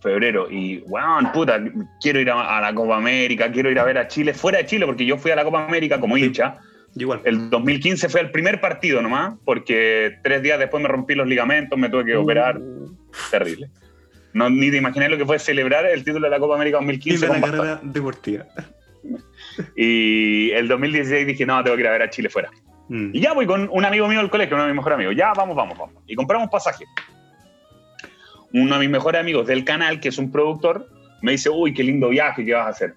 febrero, 0.00 0.50
y, 0.50 0.80
wow, 0.80 1.32
puta, 1.32 1.60
quiero 2.00 2.20
ir 2.20 2.30
a, 2.30 2.60
la 2.60 2.74
Copa 2.74 2.96
América, 2.96 3.50
quiero 3.50 3.70
ir 3.70 3.78
a 3.78 3.84
ver 3.84 3.98
a 3.98 4.08
Chile, 4.08 4.34
fuera 4.34 4.58
de 4.58 4.66
Chile, 4.66 4.86
porque 4.86 5.04
yo 5.04 5.16
fui 5.16 5.30
a 5.30 5.36
la 5.36 5.44
Copa 5.44 5.64
América 5.64 6.00
como 6.00 6.16
hincha. 6.16 6.58
Igual. 6.94 7.22
El 7.24 7.48
2015 7.48 8.08
fue 8.08 8.20
el 8.20 8.30
primer 8.30 8.60
partido 8.60 9.00
nomás, 9.00 9.34
porque 9.44 10.18
tres 10.22 10.42
días 10.42 10.58
después 10.58 10.82
me 10.82 10.88
rompí 10.88 11.14
los 11.14 11.26
ligamentos, 11.26 11.78
me 11.78 11.88
tuve 11.88 12.04
que 12.04 12.16
operar. 12.16 12.58
Uh. 12.58 12.94
Terrible. 13.30 13.70
No, 14.34 14.48
ni 14.48 14.70
te 14.70 14.78
imaginé 14.78 15.08
lo 15.08 15.18
que 15.18 15.26
fue 15.26 15.38
celebrar 15.38 15.86
el 15.86 16.04
título 16.04 16.26
de 16.26 16.30
la 16.30 16.38
Copa 16.38 16.54
América 16.54 16.78
2015. 16.78 17.26
Y 17.26 17.28
la 17.28 17.40
carrera 17.40 17.80
deportiva. 17.82 18.46
Y 19.76 20.50
el 20.52 20.68
2016 20.68 21.26
dije, 21.26 21.44
no, 21.44 21.62
tengo 21.62 21.76
que 21.76 21.82
ir 21.82 21.88
a 21.88 21.92
ver 21.92 22.02
a 22.02 22.10
Chile 22.10 22.30
fuera. 22.30 22.50
Mm. 22.88 23.10
Y 23.12 23.20
ya 23.20 23.32
voy 23.32 23.46
con 23.46 23.68
un 23.70 23.84
amigo 23.84 24.08
mío 24.08 24.18
del 24.18 24.30
colegio, 24.30 24.54
uno 24.54 24.64
de 24.64 24.70
mis 24.70 24.76
mejores 24.76 24.96
amigos. 24.96 25.14
Ya, 25.16 25.32
vamos, 25.34 25.56
vamos, 25.56 25.76
vamos. 25.76 26.02
Y 26.06 26.14
compramos 26.14 26.48
pasaje. 26.50 26.84
Uno 28.54 28.74
de 28.74 28.80
mis 28.80 28.90
mejores 28.90 29.20
amigos 29.20 29.46
del 29.46 29.64
canal, 29.64 30.00
que 30.00 30.08
es 30.08 30.18
un 30.18 30.30
productor, 30.30 30.88
me 31.22 31.32
dice, 31.32 31.50
uy, 31.50 31.72
qué 31.72 31.82
lindo 31.82 32.08
viaje 32.08 32.44
que 32.44 32.54
vas 32.54 32.66
a 32.66 32.70
hacer. 32.70 32.94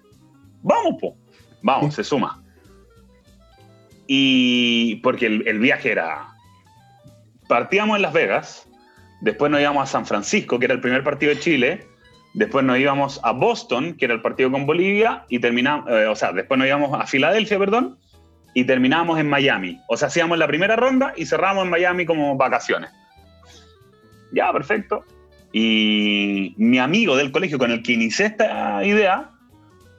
Vamos, 0.62 0.96
po. 1.00 1.16
Vamos, 1.62 1.94
se 1.94 2.04
suma. 2.04 2.42
Y 4.06 4.96
porque 4.96 5.26
el, 5.26 5.58
viaje 5.58 5.90
era, 5.90 6.28
partíamos 7.48 7.96
en 7.96 8.02
Las 8.02 8.12
Vegas, 8.12 8.68
después 9.20 9.50
nos 9.50 9.60
íbamos 9.60 9.82
a 9.82 9.86
San 9.90 10.06
Francisco, 10.06 10.58
que 10.58 10.66
era 10.66 10.74
el 10.74 10.80
primer 10.80 11.02
partido 11.02 11.34
de 11.34 11.40
Chile, 11.40 11.86
después 12.34 12.64
nos 12.64 12.78
íbamos 12.78 13.20
a 13.24 13.32
Boston, 13.32 13.94
que 13.94 14.04
era 14.04 14.14
el 14.14 14.22
partido 14.22 14.50
con 14.50 14.66
Bolivia, 14.66 15.24
y 15.28 15.40
terminamos, 15.40 15.90
eh, 15.90 16.06
o 16.06 16.14
sea, 16.14 16.32
después 16.32 16.58
nos 16.58 16.68
íbamos 16.68 16.98
a 16.98 17.06
Filadelfia, 17.06 17.58
perdón, 17.58 17.98
y 18.54 18.64
terminábamos 18.64 19.18
en 19.18 19.28
Miami. 19.28 19.80
O 19.88 19.96
sea, 19.96 20.08
hacíamos 20.08 20.38
la 20.38 20.46
primera 20.46 20.76
ronda 20.76 21.12
y 21.16 21.26
cerramos 21.26 21.64
en 21.64 21.70
Miami 21.70 22.06
como 22.06 22.36
vacaciones. 22.36 22.90
Ya, 24.32 24.52
perfecto. 24.52 25.04
Y 25.52 26.54
mi 26.56 26.78
amigo 26.78 27.16
del 27.16 27.32
colegio 27.32 27.58
con 27.58 27.70
el 27.70 27.82
que 27.82 27.92
inicié 27.92 28.26
esta 28.26 28.84
idea 28.84 29.30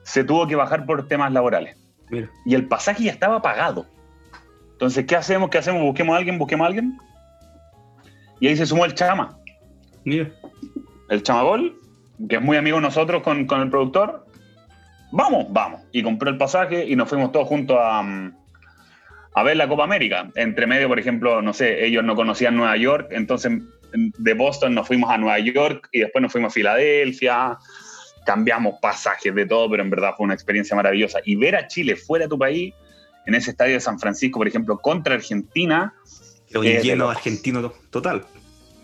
se 0.02 0.24
tuvo 0.24 0.46
que 0.46 0.56
bajar 0.56 0.86
por 0.86 1.06
temas 1.06 1.32
laborales. 1.32 1.76
Y 2.44 2.54
el 2.54 2.66
pasaje 2.66 3.04
ya 3.04 3.12
estaba 3.12 3.42
pagado. 3.42 3.86
Entonces, 4.78 5.06
¿qué 5.06 5.16
hacemos? 5.16 5.50
¿Qué 5.50 5.58
hacemos? 5.58 5.82
¿Busquemos 5.82 6.14
a 6.14 6.18
alguien? 6.18 6.38
¿Busquemos 6.38 6.64
a 6.64 6.68
alguien? 6.68 6.96
Y 8.38 8.46
ahí 8.46 8.56
se 8.56 8.64
sumó 8.64 8.84
el 8.84 8.94
Chama. 8.94 9.36
Mira. 10.04 10.30
El 11.10 11.24
Chamagol, 11.24 11.76
que 12.28 12.36
es 12.36 12.42
muy 12.42 12.56
amigo 12.56 12.76
de 12.76 12.82
nosotros 12.82 13.24
con, 13.24 13.38
el 13.40 13.70
productor. 13.70 14.24
Vamos, 15.10 15.46
vamos. 15.50 15.82
Y 15.90 16.04
compró 16.04 16.30
el 16.30 16.38
pasaje 16.38 16.86
y 16.86 16.94
nos 16.94 17.08
fuimos 17.08 17.32
todos 17.32 17.48
juntos 17.48 17.76
a, 17.80 18.30
a 19.34 19.42
ver 19.42 19.56
la 19.56 19.66
Copa 19.66 19.82
América. 19.82 20.30
Entre 20.36 20.68
medio, 20.68 20.86
por 20.86 21.00
ejemplo, 21.00 21.42
no 21.42 21.52
sé, 21.52 21.84
ellos 21.84 22.04
no 22.04 22.14
conocían 22.14 22.56
Nueva 22.56 22.76
York, 22.76 23.08
entonces 23.10 23.60
de 23.92 24.34
Boston 24.34 24.76
nos 24.76 24.86
fuimos 24.86 25.10
a 25.10 25.18
Nueva 25.18 25.40
York 25.40 25.88
y 25.90 26.00
después 26.00 26.22
nos 26.22 26.30
fuimos 26.30 26.52
a 26.52 26.54
Filadelfia. 26.54 27.58
Cambiamos 28.24 28.76
pasajes 28.80 29.34
de 29.34 29.44
todo, 29.44 29.68
pero 29.68 29.82
en 29.82 29.90
verdad 29.90 30.14
fue 30.16 30.22
una 30.22 30.34
experiencia 30.34 30.76
maravillosa. 30.76 31.18
Y 31.24 31.34
ver 31.34 31.56
a 31.56 31.66
Chile 31.66 31.96
fuera 31.96 32.26
de 32.26 32.28
tu 32.28 32.38
país 32.38 32.72
en 33.28 33.34
ese 33.34 33.50
estadio 33.50 33.74
de 33.74 33.80
San 33.80 33.98
Francisco, 34.00 34.38
por 34.38 34.48
ejemplo, 34.48 34.78
contra 34.78 35.14
Argentina. 35.14 35.92
lleno 36.50 37.04
de 37.04 37.10
argentinos 37.10 37.72
total. 37.90 38.24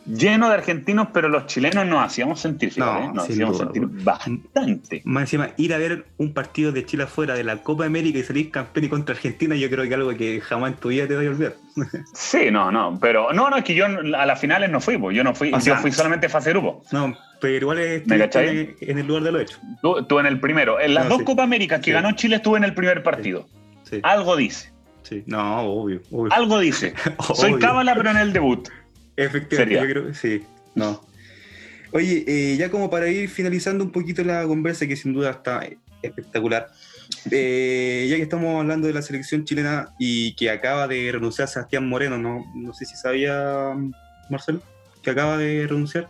Lleno 0.07 0.49
de 0.51 0.55
argentinos, 0.55 1.09
pero 1.15 1.31
los 1.31 1.47
chilenos 1.47 1.87
nos 1.87 2.05
hacíamos 2.05 2.39
sentir, 2.39 2.77
no, 2.77 3.15
nos 3.15 3.25
hacíamos 3.25 3.57
sentir 3.57 3.87
bastante. 3.87 5.01
Más 5.07 5.23
encima, 5.23 5.53
ir 5.57 5.73
a 5.73 5.79
ver 5.79 6.05
un 6.19 6.35
partido 6.35 6.73
de 6.73 6.85
Chile 6.85 7.05
afuera 7.05 7.33
de 7.33 7.43
la 7.43 7.63
Copa 7.63 7.87
América 7.87 8.19
y 8.19 8.23
salir 8.23 8.51
campeón 8.51 8.85
y 8.85 8.89
contra 8.91 9.15
Argentina, 9.15 9.57
yo 9.57 9.71
creo 9.71 9.81
que 9.85 9.89
es 9.89 9.95
algo 9.95 10.15
que 10.15 10.43
jamás 10.43 10.73
en 10.73 10.77
tu 10.77 10.91
vida 10.91 11.09
te 11.09 11.17
voy 11.17 11.27
a 11.27 11.31
olvidar. 11.31 11.55
Sí, 12.13 12.51
no, 12.51 12.71
no, 12.71 12.99
pero 13.01 13.33
no, 13.33 13.49
no, 13.49 13.57
es 13.57 13.65
que 13.65 13.75
yo 13.75 13.87
a 13.87 14.27
las 14.27 14.39
finales 14.39 14.69
no 14.69 14.79
fui, 14.79 14.99
yo 15.15 15.25
no 15.25 15.35
fui, 15.35 15.51
yo 15.51 15.77
fui 15.77 15.91
solamente 15.91 16.29
fase 16.29 16.51
grupo. 16.51 16.83
No, 16.93 17.17
pero 17.41 17.57
igual 17.57 17.79
estuve 17.79 18.77
en, 18.81 18.99
el 18.99 19.07
lugar 19.07 19.23
de 19.23 19.33
lo 19.33 19.41
hecho. 19.41 19.59
Tú, 19.81 20.19
en 20.19 20.27
el 20.27 20.39
primero. 20.39 20.79
En 20.79 20.93
las 20.93 21.09
dos 21.09 21.23
Copa 21.23 21.45
Américas 21.45 21.81
que 21.81 21.93
ganó 21.93 22.13
Chile 22.13 22.37
estuve 22.37 22.59
en 22.59 22.65
el 22.65 22.75
primer 22.75 23.03
partido. 23.03 23.47
Algo 24.03 24.37
dice. 24.37 24.73
Sí. 25.03 25.23
No, 25.27 25.61
obvio, 25.63 26.01
Algo 26.31 26.59
dice. 26.61 26.95
Soy 27.35 27.59
cábala, 27.59 27.95
pero 27.95 28.11
en 28.11 28.17
el 28.17 28.33
debut. 28.33 28.69
Efectivamente, 29.17 29.75
yo 29.75 29.89
creo 29.89 30.15
sí. 30.15 30.43
No. 30.75 31.01
Oye, 31.93 32.25
eh, 32.27 32.57
ya 32.57 32.71
como 32.71 32.91
para 32.91 33.09
ir 33.09 33.29
finalizando 33.29 33.85
un 33.85 33.93
poquito 33.93 34.25
la 34.25 34.45
conversa, 34.45 34.87
que 34.87 34.97
sin 34.97 35.13
duda 35.13 35.31
está 35.31 35.69
espectacular, 36.03 36.69
eh, 37.31 38.07
ya 38.11 38.17
que 38.17 38.23
estamos 38.23 38.61
hablando 38.61 38.89
de 38.89 38.95
la 38.95 39.03
selección 39.03 39.45
chilena 39.45 39.95
y 39.99 40.35
que 40.35 40.51
acaba 40.51 40.89
de 40.89 41.11
renunciar 41.13 41.47
Sebastián 41.49 41.89
Moreno, 41.89 42.19
no, 42.19 42.45
no 42.55 42.75
sé 42.75 42.85
si 42.85 42.97
sabía, 42.97 43.75
Marcelo, 44.29 44.61
que 45.03 45.11
acaba 45.11 45.39
de 45.39 45.67
renunciar. 45.69 46.09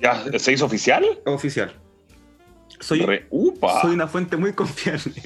¿Ya 0.00 0.38
se 0.38 0.52
hizo 0.52 0.64
oficial? 0.64 1.04
Oficial. 1.26 1.74
Soy, 2.80 3.00
soy 3.00 3.92
una 3.92 4.08
fuente 4.08 4.36
muy 4.36 4.52
confiable. 4.52 5.22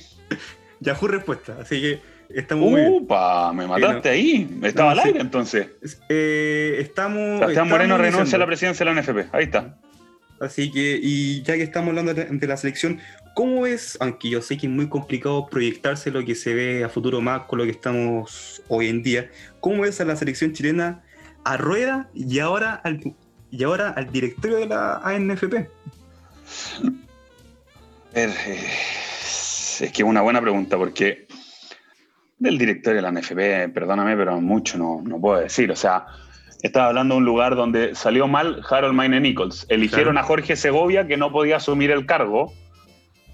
Yahoo 0.81 1.09
respuesta, 1.09 1.57
así 1.61 1.81
que 1.81 2.01
estamos 2.29 2.71
muy 2.71 2.83
¡Upa! 2.87 3.53
Me 3.53 3.67
mataste 3.67 4.09
ahí. 4.09 4.59
Estaba 4.62 4.93
al 4.93 4.99
aire 5.01 5.21
entonces. 5.21 5.69
Eh, 6.09 6.77
estamos. 6.81 7.41
Sebastián 7.41 7.69
Moreno 7.69 7.99
renuncia 7.99 8.37
a 8.37 8.39
la 8.39 8.47
presidencia 8.47 8.85
de 8.85 8.93
la 8.93 9.01
NFP. 9.01 9.35
Ahí 9.35 9.45
está. 9.45 9.79
Así 10.41 10.71
que, 10.71 10.99
y 11.03 11.43
ya 11.43 11.55
que 11.55 11.62
estamos 11.62 11.91
hablando 11.91 12.12
de, 12.12 12.47
la 12.47 12.57
selección, 12.57 13.01
¿cómo 13.35 13.67
es, 13.67 13.97
aunque 14.01 14.29
yo 14.29 14.43
sé 14.43 14.59
que 14.59 14.67
es 14.67 14.73
muy 14.73 14.89
complicado 14.89 15.47
proyectarse 15.47 16.11
lo 16.11 16.25
que 16.25 16.35
se 16.35 16.53
ve 16.55 16.85
a 16.85 16.91
futuro 16.91 17.23
más 17.23 17.43
con 17.43 17.59
lo 17.59 17.65
que 17.65 17.71
estamos 17.71 18.62
hoy 18.69 18.89
en 18.89 19.03
día, 19.03 19.31
¿cómo 19.61 19.87
es 19.87 20.01
a 20.01 20.05
la 20.05 20.15
selección 20.15 20.53
chilena 20.53 21.03
a 21.45 21.57
rueda 21.57 22.11
y 22.12 22.39
ahora 22.41 22.75
al, 22.75 23.15
y 23.51 23.65
ahora 23.65 23.91
al 23.91 24.12
directorio 24.12 24.59
de 24.59 24.67
la 24.67 24.97
ANFP? 24.97 25.71
Eh, 28.15 28.35
es 29.81 29.93
que 29.93 30.03
es 30.03 30.09
una 30.09 30.23
buena 30.23 30.41
pregunta 30.41 30.77
porque 30.77 31.27
del 32.39 32.59
directorio 32.59 33.03
de 33.03 33.03
la 33.03 33.12
NFP, 33.12 33.73
perdóname, 33.73 34.17
pero 34.17 34.41
mucho 34.41 34.79
no, 34.79 35.01
no 35.03 35.21
puedo 35.21 35.41
decir. 35.41 35.71
O 35.71 35.77
sea, 35.77 36.07
estaba 36.62 36.89
hablando 36.89 37.15
de 37.15 37.19
un 37.19 37.25
lugar 37.25 37.57
donde 37.57 37.95
salió 37.95 38.29
mal 38.29 38.62
Harold 38.69 38.95
Maine 38.95 39.21
Nichols. 39.21 39.67
Eligieron 39.69 40.19
a 40.19 40.23
Jorge 40.23 40.57
Segovia 40.57 41.07
que 41.07 41.17
no 41.17 41.33
podía 41.33 41.57
asumir 41.57 41.91
el 41.91 42.07
cargo, 42.07 42.53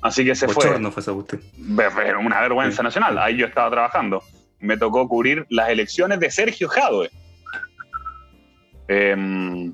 así 0.00 0.24
que 0.24 0.34
se 0.34 0.48
fue. 0.48 0.78
no 0.78 0.90
fue 0.90 1.12
usted. 1.12 1.40
Una 1.58 2.40
vergüenza 2.40 2.82
nacional. 2.82 3.18
Ahí 3.18 3.36
yo 3.36 3.46
estaba 3.46 3.70
trabajando. 3.70 4.22
Me 4.60 4.76
tocó 4.76 5.08
cubrir 5.08 5.46
las 5.48 5.70
elecciones 5.70 6.20
de 6.20 6.30
Sergio 6.30 6.68
Jadwe. 6.68 7.10
Em, 8.88 9.72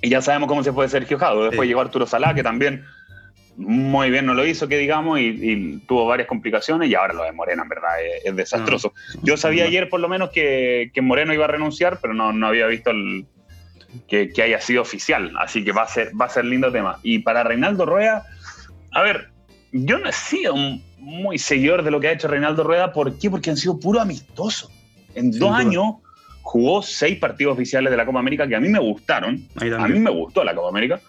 y 0.00 0.08
ya 0.08 0.20
sabemos 0.22 0.48
cómo 0.48 0.64
se 0.64 0.72
fue 0.72 0.88
Sergio 0.88 1.18
Jadwe. 1.18 1.46
Después 1.46 1.68
llegó 1.68 1.80
Arturo 1.80 2.06
Salá, 2.06 2.34
que 2.34 2.42
también 2.42 2.84
muy 3.58 4.08
bien 4.10 4.24
no 4.24 4.34
lo 4.34 4.46
hizo, 4.46 4.68
que 4.68 4.78
digamos, 4.78 5.18
y, 5.18 5.82
tuvo 5.88 6.06
varias 6.06 6.28
complicaciones 6.28 6.88
y 6.88 6.94
ahora 6.94 7.12
lo 7.12 7.24
de 7.24 7.32
Moreno, 7.32 7.64
en 7.64 7.68
verdad, 7.68 7.90
es, 8.24 8.34
desastroso. 8.36 8.94
Yo 9.22 9.36
sabía 9.36 9.64
ayer 9.64 9.88
por 9.88 9.98
lo 9.98 10.08
menos 10.08 10.30
que, 10.30 10.90
Moreno 11.02 11.34
iba 11.34 11.44
a 11.44 11.48
renunciar, 11.48 11.98
pero 12.00 12.14
no, 12.14 12.46
había 12.46 12.66
visto 12.68 12.90
el, 12.90 13.26
que, 14.06 14.30
haya 14.40 14.60
sido 14.60 14.82
oficial, 14.82 15.32
así 15.38 15.64
que 15.64 15.72
va 15.72 15.82
a, 15.82 15.88
ser, 15.88 16.12
va 16.18 16.26
a 16.26 16.28
ser 16.28 16.44
lindo 16.44 16.70
tema. 16.70 17.00
Y 17.02 17.18
para 17.18 17.42
Reinaldo 17.42 17.84
Rueda, 17.84 18.26
a 18.92 19.02
ver, 19.02 19.30
yo 19.72 19.98
no 19.98 20.08
he 20.08 20.12
sido 20.12 20.54
muy 20.98 21.38
seguidor 21.38 21.82
de 21.82 21.90
lo 21.90 21.98
que 21.98 22.08
ha 22.08 22.12
hecho 22.12 22.28
Reinaldo 22.28 22.62
Rueda, 22.62 22.92
¿por 22.92 23.18
qué? 23.18 23.28
Porque 23.28 23.50
han 23.50 23.56
sido 23.56 23.80
puro 23.80 24.00
amistosos. 24.00 24.70
En 25.16 25.32
dos 25.32 25.52
años 25.52 25.96
jugó 26.42 26.80
seis 26.80 27.18
partidos 27.18 27.54
oficiales 27.54 27.90
de 27.90 27.96
la 27.96 28.06
Copa 28.06 28.20
América 28.20 28.46
que 28.46 28.54
a 28.54 28.60
mí 28.60 28.68
me 28.68 28.78
gustaron. 28.78 29.48
A 29.56 29.88
mí 29.88 29.98
me 29.98 30.10
gustó 30.10 30.44
la 30.44 30.54
Copa 30.54 30.68
América 30.68 31.00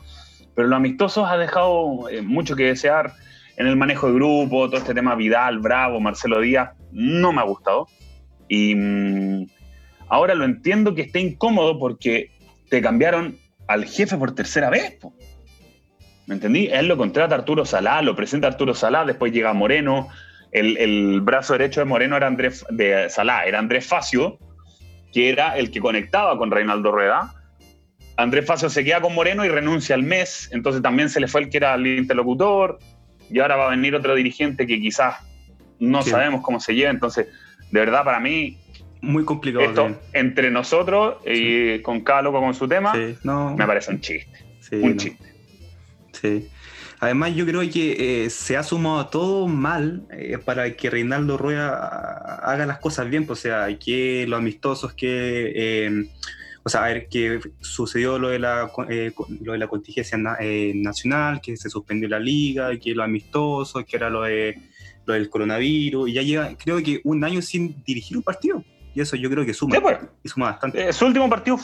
pero 0.59 0.67
lo 0.67 0.75
amistosos 0.75 1.25
ha 1.25 1.37
dejado 1.37 2.09
eh, 2.09 2.21
mucho 2.21 2.53
que 2.53 2.65
desear 2.65 3.13
en 3.55 3.65
el 3.65 3.77
manejo 3.77 4.07
de 4.07 4.15
grupo, 4.15 4.67
todo 4.67 4.81
este 4.81 4.93
tema 4.93 5.15
Vidal, 5.15 5.59
Bravo, 5.59 6.01
Marcelo 6.01 6.41
Díaz, 6.41 6.71
no 6.91 7.31
me 7.31 7.39
ha 7.39 7.45
gustado. 7.45 7.87
Y 8.49 8.75
mm, 8.75 9.47
ahora 10.09 10.35
lo 10.35 10.43
entiendo 10.43 10.95
que 10.95 11.03
esté 11.03 11.21
incómodo 11.21 11.79
porque 11.79 12.31
te 12.69 12.81
cambiaron 12.81 13.37
al 13.69 13.85
jefe 13.85 14.17
por 14.17 14.35
tercera 14.35 14.69
vez. 14.69 14.97
¿Me 16.25 16.33
entendí? 16.33 16.67
Él 16.67 16.89
lo 16.89 16.97
contrata 16.97 17.35
Arturo 17.35 17.63
Salá, 17.63 18.01
lo 18.01 18.17
presenta 18.17 18.47
Arturo 18.47 18.75
Salá, 18.75 19.05
después 19.05 19.31
llega 19.31 19.53
Moreno. 19.53 20.09
El, 20.51 21.21
brazo 21.21 21.53
derecho 21.53 21.79
de 21.79 21.85
Moreno 21.85 22.17
era 22.17 22.27
Andrés, 22.27 22.65
de 22.69 23.09
Salá, 23.09 23.45
era 23.45 23.59
Andrés 23.59 23.87
Facio. 23.87 24.39
que 25.13 25.29
era 25.29 25.57
el 25.57 25.71
que 25.71 25.79
conectaba 25.79 26.37
con 26.37 26.51
Reinaldo 26.51 26.91
Rueda. 26.91 27.38
Andrés 28.19 28.45
Facio 28.45 28.69
se 28.69 28.83
queda 28.83 28.99
con 28.99 29.15
Moreno 29.15 29.45
y 29.45 29.49
renuncia 29.49 29.95
al 29.95 30.03
mes, 30.03 30.49
entonces 30.51 30.81
también 30.81 31.09
se 31.09 31.21
le 31.21 31.29
fue 31.29 31.41
el 31.41 31.49
que 31.49 31.55
era 31.55 31.75
el 31.75 31.87
interlocutor, 31.87 32.77
y 33.31 33.39
ahora 33.39 33.55
va 33.55 33.67
a 33.67 33.69
venir 33.69 33.95
otro 33.95 34.13
dirigente 34.13 34.67
que 34.67 34.79
quizás 34.79 35.15
no 35.79 36.01
sabemos 36.01 36.41
cómo 36.41 36.59
se 36.59 36.75
lleva, 36.75 36.91
entonces, 36.91 37.27
de 37.71 37.79
verdad, 37.79 38.03
para 38.03 38.19
mí... 38.19 38.57
Muy 39.01 39.23
complicado. 39.23 39.63
Esto, 39.63 40.01
entre 40.11 40.51
nosotros 40.51 41.25
y 41.25 41.79
con 41.81 42.01
cada 42.01 42.23
loco 42.23 42.41
con 42.41 42.53
su 42.53 42.67
tema, 42.67 42.93
me 42.93 43.65
parece 43.65 43.91
un 43.91 44.01
chiste. 44.01 44.37
un 44.73 44.97
chiste. 44.97 45.33
Sí. 46.11 46.49
Además, 46.99 47.33
yo 47.33 47.45
creo 47.45 47.61
que 47.71 48.25
eh, 48.25 48.29
se 48.29 48.57
ha 48.57 48.63
sumado 48.63 49.07
todo 49.07 49.47
mal 49.47 50.05
eh, 50.11 50.37
para 50.37 50.75
que 50.75 50.89
Reinaldo 50.89 51.37
Rueda 51.37 52.35
haga 52.43 52.65
las 52.65 52.79
cosas 52.79 53.09
bien. 53.09 53.25
Pues, 53.25 53.39
o 53.39 53.41
sea, 53.43 53.79
que 53.79 54.25
los 54.27 54.37
amistosos 54.37 54.93
que. 54.93 55.85
Em, 55.85 56.09
o 56.63 56.69
sea, 56.69 56.83
a 56.83 56.87
ver, 56.87 57.07
que 57.07 57.39
sucedió 57.59 58.19
lo 58.19 58.29
de 58.29 58.39
la, 58.39 58.71
eh, 58.89 59.11
lo 59.41 59.53
de 59.53 59.57
la 59.57 59.67
contingencia 59.67 60.17
nacional, 60.17 61.41
que 61.41 61.55
se 61.57 61.69
suspendió 61.69 62.09
la 62.09 62.19
liga, 62.19 62.77
que 62.77 62.93
los 62.93 63.03
amistosos, 63.03 63.85
que 63.85 63.97
era 63.97 64.09
lo, 64.09 64.23
de, 64.23 64.59
lo 65.05 65.13
del 65.13 65.29
coronavirus. 65.29 66.09
Y 66.09 66.13
ya 66.13 66.21
lleva, 66.21 66.49
creo 66.57 66.81
que 66.83 67.01
un 67.03 67.23
año 67.23 67.41
sin 67.41 67.83
dirigir 67.83 68.17
un 68.17 68.23
partido. 68.23 68.63
Y 68.93 69.01
eso 69.01 69.15
yo 69.15 69.29
creo 69.29 69.45
que 69.45 69.53
suma. 69.53 69.79
Pues. 69.79 69.97
y 70.23 70.29
suma 70.29 70.47
bastante. 70.47 70.91
su 70.91 71.05
último 71.05 71.29
partido 71.29 71.57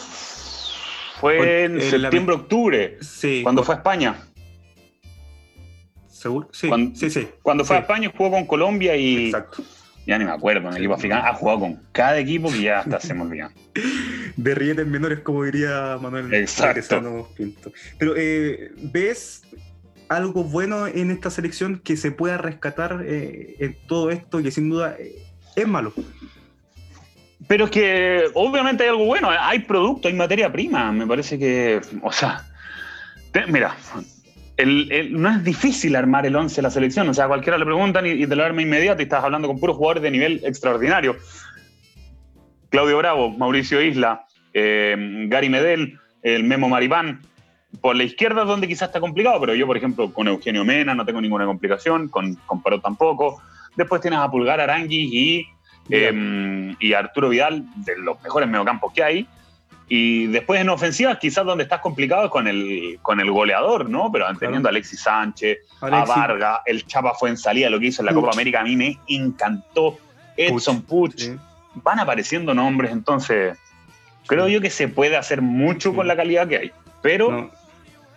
fue 1.19 1.63
en 1.63 1.81
septiembre-octubre, 1.81 2.97
sí, 3.01 3.41
cuando 3.43 3.63
fue 3.63 3.75
a 3.75 3.77
España. 3.79 4.15
¿Seguro? 6.07 6.49
Sí, 6.51 6.67
cuando, 6.67 6.95
sí, 6.95 7.09
sí. 7.09 7.27
Cuando 7.41 7.65
fue 7.65 7.75
a 7.77 7.79
España 7.79 8.11
jugó 8.15 8.31
con 8.31 8.45
Colombia 8.45 8.95
y. 8.95 9.25
Exacto. 9.25 9.63
Ya 10.05 10.17
ni 10.19 10.25
me 10.25 10.31
acuerdo, 10.31 10.67
en 10.67 10.73
el 10.73 10.77
equipo 10.77 10.93
africano. 10.93 11.23
Ha 11.25 11.33
jugado 11.33 11.61
con 11.61 11.79
cada 11.91 12.19
equipo 12.19 12.51
que 12.51 12.61
ya 12.61 12.79
hasta 12.79 12.99
se 12.99 13.13
me 13.13 13.21
olvidan. 13.23 13.51
De 14.35 14.55
rietes 14.55 14.85
menores, 14.85 15.19
como 15.19 15.43
diría 15.43 15.97
Manuel 16.01 16.33
Exacto. 16.33 17.29
Pinto. 17.35 17.71
Pero, 17.97 18.13
eh, 18.15 18.71
¿ves 18.77 19.43
algo 20.07 20.43
bueno 20.43 20.85
en 20.85 21.09
esta 21.09 21.31
selección 21.31 21.79
que 21.79 21.97
se 21.97 22.11
pueda 22.11 22.37
rescatar 22.37 23.03
eh, 23.05 23.55
en 23.59 23.75
todo 23.87 24.11
esto 24.11 24.41
que 24.43 24.51
sin 24.51 24.69
duda 24.69 24.95
eh, 24.99 25.15
es 25.55 25.67
malo? 25.67 25.93
Pero 27.47 27.65
es 27.65 27.71
que 27.71 28.23
obviamente 28.33 28.83
hay 28.83 28.89
algo 28.89 29.05
bueno, 29.05 29.29
hay 29.31 29.59
producto, 29.59 30.07
hay 30.07 30.13
materia 30.13 30.51
prima. 30.51 30.91
Me 30.91 31.05
parece 31.05 31.37
que, 31.37 31.81
o 32.01 32.11
sea, 32.11 32.45
mira, 33.47 33.75
no 34.63 35.29
es 35.29 35.43
difícil 35.43 35.95
armar 35.95 36.25
el 36.25 36.35
11 36.35 36.55
de 36.55 36.61
la 36.61 36.69
selección. 36.69 37.09
O 37.09 37.13
sea, 37.13 37.27
cualquiera 37.27 37.57
le 37.57 37.65
preguntan 37.65 38.05
y, 38.05 38.25
te 38.25 38.35
lo 38.35 38.43
arma 38.43 38.61
inmediato 38.61 39.01
y 39.01 39.03
estás 39.03 39.23
hablando 39.23 39.47
con 39.47 39.59
puros 39.59 39.75
jugadores 39.75 40.03
de 40.03 40.11
nivel 40.11 40.41
extraordinario. 40.43 41.17
Claudio 42.69 42.97
Bravo, 42.97 43.29
Mauricio 43.31 43.81
Isla, 43.81 44.25
eh, 44.53 44.95
Gary 45.27 45.49
Medel, 45.49 45.99
el 46.23 46.43
Memo 46.43 46.69
Maripán. 46.69 47.21
Por 47.81 47.95
la 47.95 48.03
izquierda 48.03 48.43
es 48.43 48.47
donde 48.47 48.67
quizás 48.67 48.87
está 48.87 49.01
complicado, 49.01 49.39
pero 49.41 49.53
yo, 49.53 49.67
por 49.67 49.75
ejemplo, 49.75 50.13
con 50.13 50.27
Eugenio 50.27 50.63
Mena 50.63 50.95
no 50.95 51.05
tengo 51.05 51.19
ninguna 51.19 51.45
complicación, 51.45 52.07
con, 52.07 52.35
con 52.45 52.61
Parot 52.61 52.81
tampoco. 52.81 53.41
Después 53.75 54.01
tienes 54.01 54.19
a 54.19 54.31
Pulgar 54.31 54.61
Arangui 54.61 55.09
y, 55.11 55.45
eh, 55.89 56.73
y 56.79 56.93
Arturo 56.93 57.29
Vidal, 57.29 57.65
de 57.75 57.97
los 57.97 58.21
mejores 58.23 58.47
mediocampos 58.47 58.93
que 58.93 59.03
hay. 59.03 59.27
Y 59.87 60.27
después 60.27 60.59
en 60.59 60.69
ofensivas, 60.69 61.19
quizás 61.19 61.45
donde 61.45 61.63
estás 61.63 61.79
complicado 61.79 62.25
es 62.25 62.31
con 62.31 62.47
el, 62.47 62.97
con 63.03 63.19
el 63.19 63.29
goleador, 63.29 63.87
¿no? 63.87 64.11
Pero 64.11 64.25
teniendo 64.39 64.67
a 64.67 64.71
Alexis 64.71 65.01
Sánchez, 65.01 65.59
a 65.79 66.05
Vargas, 66.05 66.61
el 66.65 66.85
Chapa 66.87 67.13
fue 67.13 67.29
en 67.29 67.37
salida, 67.37 67.69
lo 67.69 67.79
que 67.79 67.87
hizo 67.87 68.01
en 68.01 68.07
la 68.07 68.13
Copa 68.13 68.31
América, 68.31 68.61
a 68.61 68.63
mí 68.63 68.75
me 68.75 68.97
encantó. 69.07 69.97
Edson 70.37 70.81
Puch. 70.81 71.29
Van 71.75 71.99
apareciendo 71.99 72.53
nombres, 72.53 72.91
entonces 72.91 73.57
creo 74.27 74.47
yo 74.47 74.61
que 74.61 74.69
se 74.69 74.87
puede 74.87 75.17
hacer 75.17 75.41
mucho 75.41 75.93
con 75.93 76.07
la 76.07 76.15
calidad 76.15 76.47
que 76.47 76.57
hay. 76.57 76.71
Pero 77.01 77.51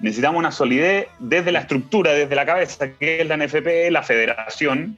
necesitamos 0.00 0.38
una 0.38 0.52
solidez 0.52 1.08
desde 1.18 1.52
la 1.52 1.60
estructura, 1.60 2.12
desde 2.12 2.34
la 2.34 2.46
cabeza, 2.46 2.92
que 2.92 3.20
es 3.20 3.26
la 3.26 3.36
NFP, 3.36 3.90
la 3.90 4.02
federación. 4.02 4.96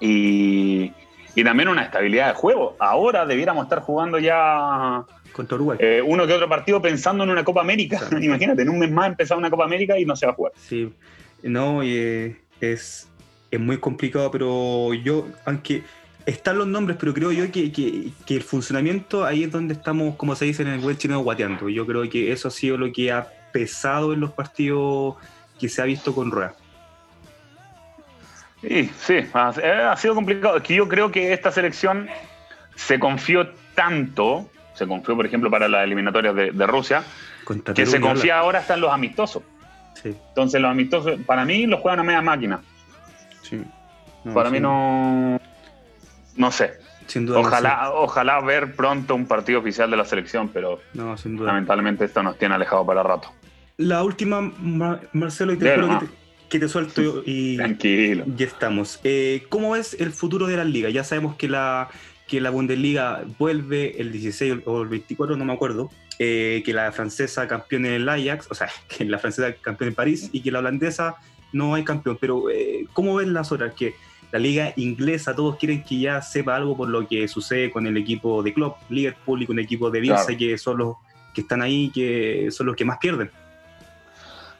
Y, 0.00 0.92
y 1.34 1.44
también 1.44 1.68
una 1.68 1.82
estabilidad 1.82 2.28
de 2.28 2.34
juego. 2.34 2.74
Ahora 2.80 3.26
debiéramos 3.26 3.64
estar 3.64 3.80
jugando 3.80 4.18
ya 4.18 5.04
contra 5.32 5.56
Uruguay. 5.56 5.78
Eh, 5.80 6.02
uno 6.04 6.26
que 6.26 6.32
otro 6.32 6.48
partido 6.48 6.80
pensando 6.80 7.24
en 7.24 7.30
una 7.30 7.44
Copa 7.44 7.60
América. 7.60 8.00
Imagínate, 8.20 8.62
en 8.62 8.68
un 8.68 8.78
mes 8.78 8.90
más 8.90 9.08
empezar 9.08 9.38
una 9.38 9.50
Copa 9.50 9.64
América 9.64 9.98
y 9.98 10.04
no 10.04 10.16
se 10.16 10.26
va 10.26 10.32
a 10.32 10.34
jugar. 10.34 10.52
Sí, 10.56 10.92
no, 11.42 11.82
eh, 11.82 12.36
es, 12.60 13.08
es 13.50 13.60
muy 13.60 13.78
complicado, 13.78 14.30
pero 14.30 14.94
yo, 14.94 15.26
aunque 15.44 15.82
están 16.26 16.58
los 16.58 16.66
nombres, 16.66 16.96
pero 16.98 17.14
creo 17.14 17.32
yo 17.32 17.50
que, 17.50 17.72
que, 17.72 18.12
el 18.28 18.42
funcionamiento 18.42 19.24
ahí 19.24 19.44
es 19.44 19.50
donde 19.50 19.74
estamos, 19.74 20.16
como 20.16 20.34
se 20.34 20.44
dice 20.44 20.62
en 20.62 20.68
el 20.68 20.80
buen 20.80 20.96
chino, 20.96 21.20
guateando. 21.20 21.68
Yo 21.68 21.86
creo 21.86 22.08
que 22.08 22.32
eso 22.32 22.48
ha 22.48 22.50
sido 22.50 22.76
lo 22.76 22.92
que 22.92 23.10
ha 23.12 23.26
pesado 23.52 24.12
en 24.12 24.20
los 24.20 24.32
partidos 24.32 25.16
que 25.58 25.68
se 25.68 25.82
ha 25.82 25.84
visto 25.84 26.14
con 26.14 26.30
Rueda. 26.30 26.54
Sí, 28.62 28.90
sí, 29.00 29.14
ha, 29.32 29.96
sido 29.96 30.14
complicado. 30.14 30.58
Es 30.58 30.62
que 30.62 30.74
yo 30.74 30.88
creo 30.88 31.10
que 31.10 31.32
esta 31.32 31.50
selección 31.50 32.08
se 32.76 32.98
confió 32.98 33.48
tanto 33.74 34.48
se 34.80 34.86
confió, 34.86 35.14
por 35.14 35.26
ejemplo, 35.26 35.50
para 35.50 35.68
las 35.68 35.84
eliminatorias 35.84 36.34
de, 36.34 36.66
Rusia, 36.66 37.04
que 37.74 37.84
se 37.84 38.00
confía 38.00 38.38
ahora 38.38 38.60
hasta 38.60 38.74
en 38.74 38.80
los 38.80 38.90
amistosos. 38.90 39.42
Entonces 40.02 40.58
los 40.58 40.70
amistosos, 40.70 41.20
para 41.26 41.44
mí, 41.44 41.66
los 41.66 41.80
juegan 41.80 42.00
a 42.00 42.02
media 42.02 42.22
máquina. 42.22 42.60
para 44.32 44.50
mí 44.50 44.58
no... 44.58 45.38
No 46.34 46.50
sé. 46.50 46.78
ojalá, 47.28 47.92
ojalá 47.92 48.40
ver 48.40 48.74
pronto 48.74 49.14
un 49.14 49.26
partido 49.26 49.58
oficial 49.58 49.90
de 49.90 49.98
la 49.98 50.06
selección, 50.06 50.48
pero 50.48 50.80
lamentablemente 50.94 52.06
esto 52.06 52.22
nos 52.22 52.38
tiene 52.38 52.54
alejado 52.54 52.86
para 52.86 53.02
rato. 53.02 53.30
La 53.76 54.02
última, 54.02 54.40
Marcelo, 55.12 55.52
y 55.52 55.58
te 55.58 55.74
que 56.48 56.58
te, 56.58 56.68
suelto 56.68 57.22
y, 57.26 57.56
Tranquilo. 57.58 58.24
ya 58.34 58.46
estamos. 58.46 58.98
Eh, 59.04 59.44
¿Cómo 59.50 59.76
es 59.76 59.94
el 60.00 60.10
futuro 60.10 60.46
de 60.46 60.56
la 60.56 60.64
liga? 60.64 60.88
Ya 60.88 61.04
sabemos 61.04 61.36
que 61.36 61.48
la 61.48 61.88
que 62.30 62.40
la 62.40 62.50
Bundesliga 62.50 63.24
vuelve 63.38 64.00
el 64.00 64.12
16 64.12 64.60
o 64.64 64.82
el 64.82 64.88
24, 64.88 65.36
no 65.36 65.44
me 65.44 65.52
acuerdo, 65.52 65.90
eh, 66.20 66.62
que 66.64 66.72
la 66.72 66.92
francesa 66.92 67.48
campeón 67.48 67.86
en 67.86 67.94
el 67.94 68.08
Ajax, 68.08 68.46
o 68.48 68.54
sea, 68.54 68.68
que 68.88 69.04
la 69.04 69.18
francesa 69.18 69.52
campeón 69.60 69.88
en 69.88 69.94
París 69.96 70.30
y 70.32 70.40
que 70.40 70.52
la 70.52 70.60
holandesa 70.60 71.16
no 71.52 71.74
hay 71.74 71.82
campeón. 71.82 72.18
Pero, 72.20 72.48
eh, 72.48 72.86
¿cómo 72.92 73.16
ven 73.16 73.34
las 73.34 73.50
otras? 73.50 73.74
Que 73.74 73.96
la 74.30 74.38
liga 74.38 74.72
inglesa, 74.76 75.34
todos 75.34 75.56
quieren 75.56 75.82
que 75.82 75.98
ya 75.98 76.22
sepa 76.22 76.54
algo 76.54 76.76
por 76.76 76.88
lo 76.88 77.08
que 77.08 77.26
sucede 77.26 77.68
con 77.68 77.88
el 77.88 77.96
equipo 77.96 78.44
de 78.44 78.54
Klopp, 78.54 78.78
Liverpool 78.90 79.42
y 79.42 79.46
con 79.46 79.58
el 79.58 79.64
equipo 79.64 79.90
de 79.90 80.00
Bielsa, 80.00 80.36
que 80.36 80.56
son 80.56 80.78
los 80.78 80.96
que 81.34 81.40
están 81.40 81.62
ahí, 81.62 81.90
que 81.92 82.48
son 82.52 82.68
los 82.68 82.76
que 82.76 82.84
más 82.84 82.98
pierden. 82.98 83.28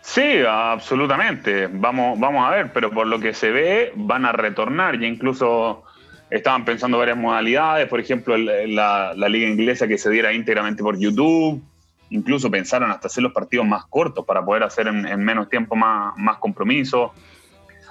Sí, 0.00 0.42
absolutamente. 0.44 1.68
Vamos, 1.68 2.18
vamos 2.18 2.44
a 2.44 2.50
ver, 2.50 2.72
pero 2.72 2.90
por 2.90 3.06
lo 3.06 3.20
que 3.20 3.32
se 3.32 3.52
ve, 3.52 3.92
van 3.94 4.24
a 4.24 4.32
retornar. 4.32 4.98
Ya 4.98 5.06
incluso 5.06 5.84
estaban 6.30 6.64
pensando 6.64 6.98
varias 6.98 7.16
modalidades, 7.16 7.88
por 7.88 8.00
ejemplo, 8.00 8.36
la, 8.36 9.14
liga 9.14 9.48
inglesa 9.48 9.88
que 9.88 9.98
se 9.98 10.10
diera 10.10 10.32
íntegramente 10.32 10.82
por 10.82 10.98
YouTube, 10.98 11.62
incluso 12.10 12.50
pensaron 12.50 12.90
hasta 12.90 13.08
hacer 13.08 13.22
los 13.22 13.32
partidos 13.32 13.66
más 13.66 13.84
cortos 13.86 14.24
para 14.24 14.44
poder 14.44 14.62
hacer 14.62 14.86
en, 14.86 15.24
menos 15.24 15.48
tiempo 15.48 15.74
más, 15.74 16.16
más 16.16 16.38
compromisos. 16.38 17.10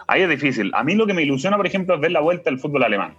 Ahí 0.07 0.21
es 0.21 0.29
difícil. 0.29 0.71
A 0.73 0.83
mí 0.83 0.95
lo 0.95 1.05
que 1.05 1.13
me 1.13 1.21
ilusiona, 1.21 1.57
por 1.57 1.67
ejemplo, 1.67 1.95
es 1.95 2.01
ver 2.01 2.11
la 2.11 2.21
vuelta 2.21 2.49
del 2.49 2.59
fútbol 2.59 2.83
alemán. 2.83 3.13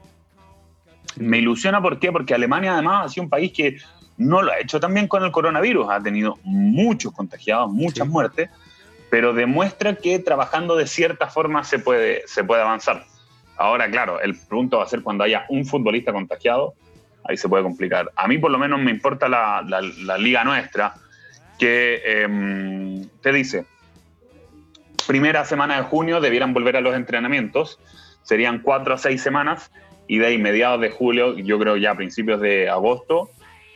Me 1.16 1.38
ilusiona, 1.38 1.82
¿por 1.82 1.98
qué? 1.98 2.10
Porque 2.10 2.34
Alemania 2.34 2.72
además 2.72 3.06
ha 3.06 3.08
sido 3.08 3.24
un 3.24 3.30
país 3.30 3.52
que 3.52 3.76
no 4.16 4.42
lo 4.42 4.52
ha 4.52 4.58
hecho 4.58 4.80
también 4.80 5.08
con 5.08 5.24
el 5.24 5.32
coronavirus, 5.32 5.88
ha 5.90 6.00
tenido 6.00 6.38
muchos 6.42 7.12
contagiados, 7.12 7.70
muchas 7.70 8.06
muertes, 8.06 8.50
pero 9.10 9.32
demuestra 9.32 9.96
que 9.96 10.18
trabajando 10.18 10.76
de 10.76 10.86
cierta 10.86 11.26
forma 11.26 11.64
se 11.64 11.78
puede, 11.78 12.22
se 12.26 12.44
puede 12.44 12.62
avanzar. 12.62 13.06
Ahora, 13.60 13.90
claro, 13.90 14.22
el 14.22 14.34
punto 14.48 14.78
va 14.78 14.84
a 14.84 14.88
ser 14.88 15.02
cuando 15.02 15.22
haya 15.22 15.44
un 15.50 15.66
futbolista 15.66 16.14
contagiado, 16.14 16.72
ahí 17.24 17.36
se 17.36 17.46
puede 17.46 17.62
complicar. 17.62 18.10
A 18.16 18.26
mí 18.26 18.38
por 18.38 18.50
lo 18.50 18.58
menos 18.58 18.80
me 18.80 18.90
importa 18.90 19.28
la, 19.28 20.16
liga 20.18 20.44
nuestra, 20.44 20.94
que 21.58 22.00
em, 22.06 23.06
te 23.20 23.32
dice, 23.32 23.66
primera 25.06 25.44
semana 25.44 25.76
de 25.76 25.82
junio 25.82 26.22
debieran 26.22 26.54
volver 26.54 26.78
a 26.78 26.80
los 26.80 26.96
entrenamientos, 26.96 27.78
serían 28.22 28.60
cuatro 28.60 28.94
a 28.94 28.96
seis 28.96 29.20
semanas, 29.20 29.70
y 30.08 30.16
de 30.16 30.28
ahí 30.28 30.38
mediados 30.38 30.80
de 30.80 30.88
julio, 30.88 31.36
yo 31.36 31.58
creo 31.58 31.76
ya 31.76 31.90
a 31.90 31.96
principios 31.96 32.40
de 32.40 32.70
agosto, 32.70 33.28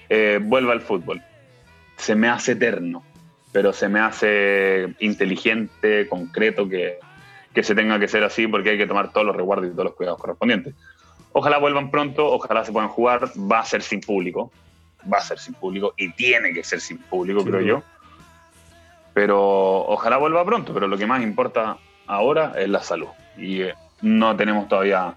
eh, 0.08 0.40
vuelva 0.42 0.72
al 0.72 0.80
fútbol. 0.80 1.20
Se 1.98 2.14
me 2.14 2.28
hace 2.28 2.52
eterno, 2.52 3.04
pero 3.52 3.74
se 3.74 3.90
me 3.90 4.00
hace 4.00 4.94
inteligente, 5.00 6.08
concreto, 6.08 6.66
que 6.70 6.98
que 7.54 7.62
se 7.62 7.74
tenga 7.74 7.98
que 7.98 8.08
ser 8.08 8.24
así 8.24 8.46
porque 8.46 8.70
hay 8.70 8.78
que 8.78 8.86
tomar 8.86 9.12
todos 9.12 9.26
los 9.26 9.36
resguardos 9.36 9.68
y 9.68 9.70
todos 9.70 9.84
los 9.84 9.94
cuidados 9.94 10.20
correspondientes. 10.20 10.74
Ojalá 11.32 11.58
vuelvan 11.58 11.90
pronto, 11.90 12.26
ojalá 12.26 12.64
se 12.64 12.72
puedan 12.72 12.88
jugar, 12.88 13.30
va 13.50 13.60
a 13.60 13.64
ser 13.64 13.82
sin 13.82 14.00
público, 14.00 14.50
va 15.12 15.18
a 15.18 15.22
ser 15.22 15.38
sin 15.38 15.54
público 15.54 15.94
y 15.96 16.12
tiene 16.12 16.52
que 16.52 16.64
ser 16.64 16.80
sin 16.80 16.98
público, 16.98 17.44
creo 17.44 17.60
yo. 17.60 17.82
Pero 19.14 19.40
ojalá 19.86 20.16
vuelva 20.16 20.44
pronto, 20.44 20.74
pero 20.74 20.88
lo 20.88 20.98
que 20.98 21.06
más 21.06 21.22
importa 21.22 21.78
ahora 22.06 22.52
es 22.56 22.68
la 22.68 22.82
salud. 22.82 23.08
Y 23.36 23.62
eh, 23.62 23.74
no 24.02 24.36
tenemos 24.36 24.68
todavía 24.68 25.14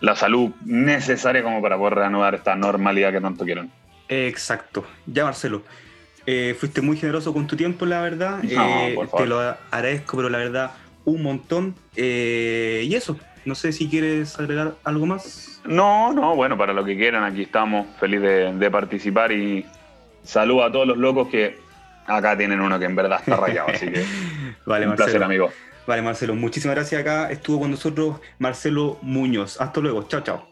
la 0.00 0.16
salud 0.16 0.50
necesaria 0.64 1.42
como 1.42 1.62
para 1.62 1.78
poder 1.78 1.94
reanudar 1.94 2.34
esta 2.34 2.54
normalidad 2.54 3.12
que 3.12 3.20
tanto 3.20 3.44
quieren. 3.44 3.70
Exacto. 4.08 4.84
Ya, 5.06 5.24
Marcelo. 5.24 5.62
Eh, 6.26 6.54
fuiste 6.58 6.80
muy 6.80 6.96
generoso 6.96 7.32
con 7.32 7.46
tu 7.46 7.56
tiempo, 7.56 7.86
la 7.86 8.00
verdad. 8.00 8.40
Eh, 8.44 8.96
te 9.16 9.26
lo 9.26 9.40
agradezco, 9.40 10.16
pero 10.16 10.28
la 10.28 10.38
verdad, 10.38 10.72
un 11.04 11.22
montón. 11.22 11.74
Eh, 11.96 12.84
y 12.86 12.94
eso, 12.94 13.16
no 13.44 13.54
sé 13.54 13.72
si 13.72 13.88
quieres 13.88 14.38
agregar 14.38 14.74
algo 14.84 15.06
más. 15.06 15.60
No, 15.64 16.12
no, 16.12 16.34
bueno, 16.34 16.56
para 16.58 16.72
lo 16.72 16.84
que 16.84 16.96
quieran, 16.96 17.24
aquí 17.24 17.42
estamos, 17.42 17.86
feliz 17.98 18.20
de, 18.20 18.70
participar 18.70 19.32
y 19.32 19.64
saludo 20.24 20.64
a 20.64 20.72
todos 20.72 20.86
los 20.86 20.98
locos 20.98 21.28
que 21.28 21.58
acá 22.06 22.36
tienen 22.36 22.60
uno 22.60 22.78
que 22.78 22.84
en 22.84 22.96
verdad 22.96 23.20
está 23.20 23.36
rayado, 23.36 23.68
así 23.68 23.88
que 23.88 24.04
vale, 24.66 24.88
un 24.88 24.96
placer, 24.96 25.22
amigo. 25.22 25.50
Vale, 25.86 26.02
Marcelo, 26.02 26.34
muchísimas 26.34 26.76
gracias. 26.76 27.00
Acá 27.00 27.30
estuvo 27.30 27.60
con 27.60 27.70
nosotros 27.70 28.20
Marcelo 28.38 28.98
Muñoz. 29.02 29.60
Hasta 29.60 29.80
luego, 29.80 30.04
chao, 30.04 30.20
chao. 30.20 30.51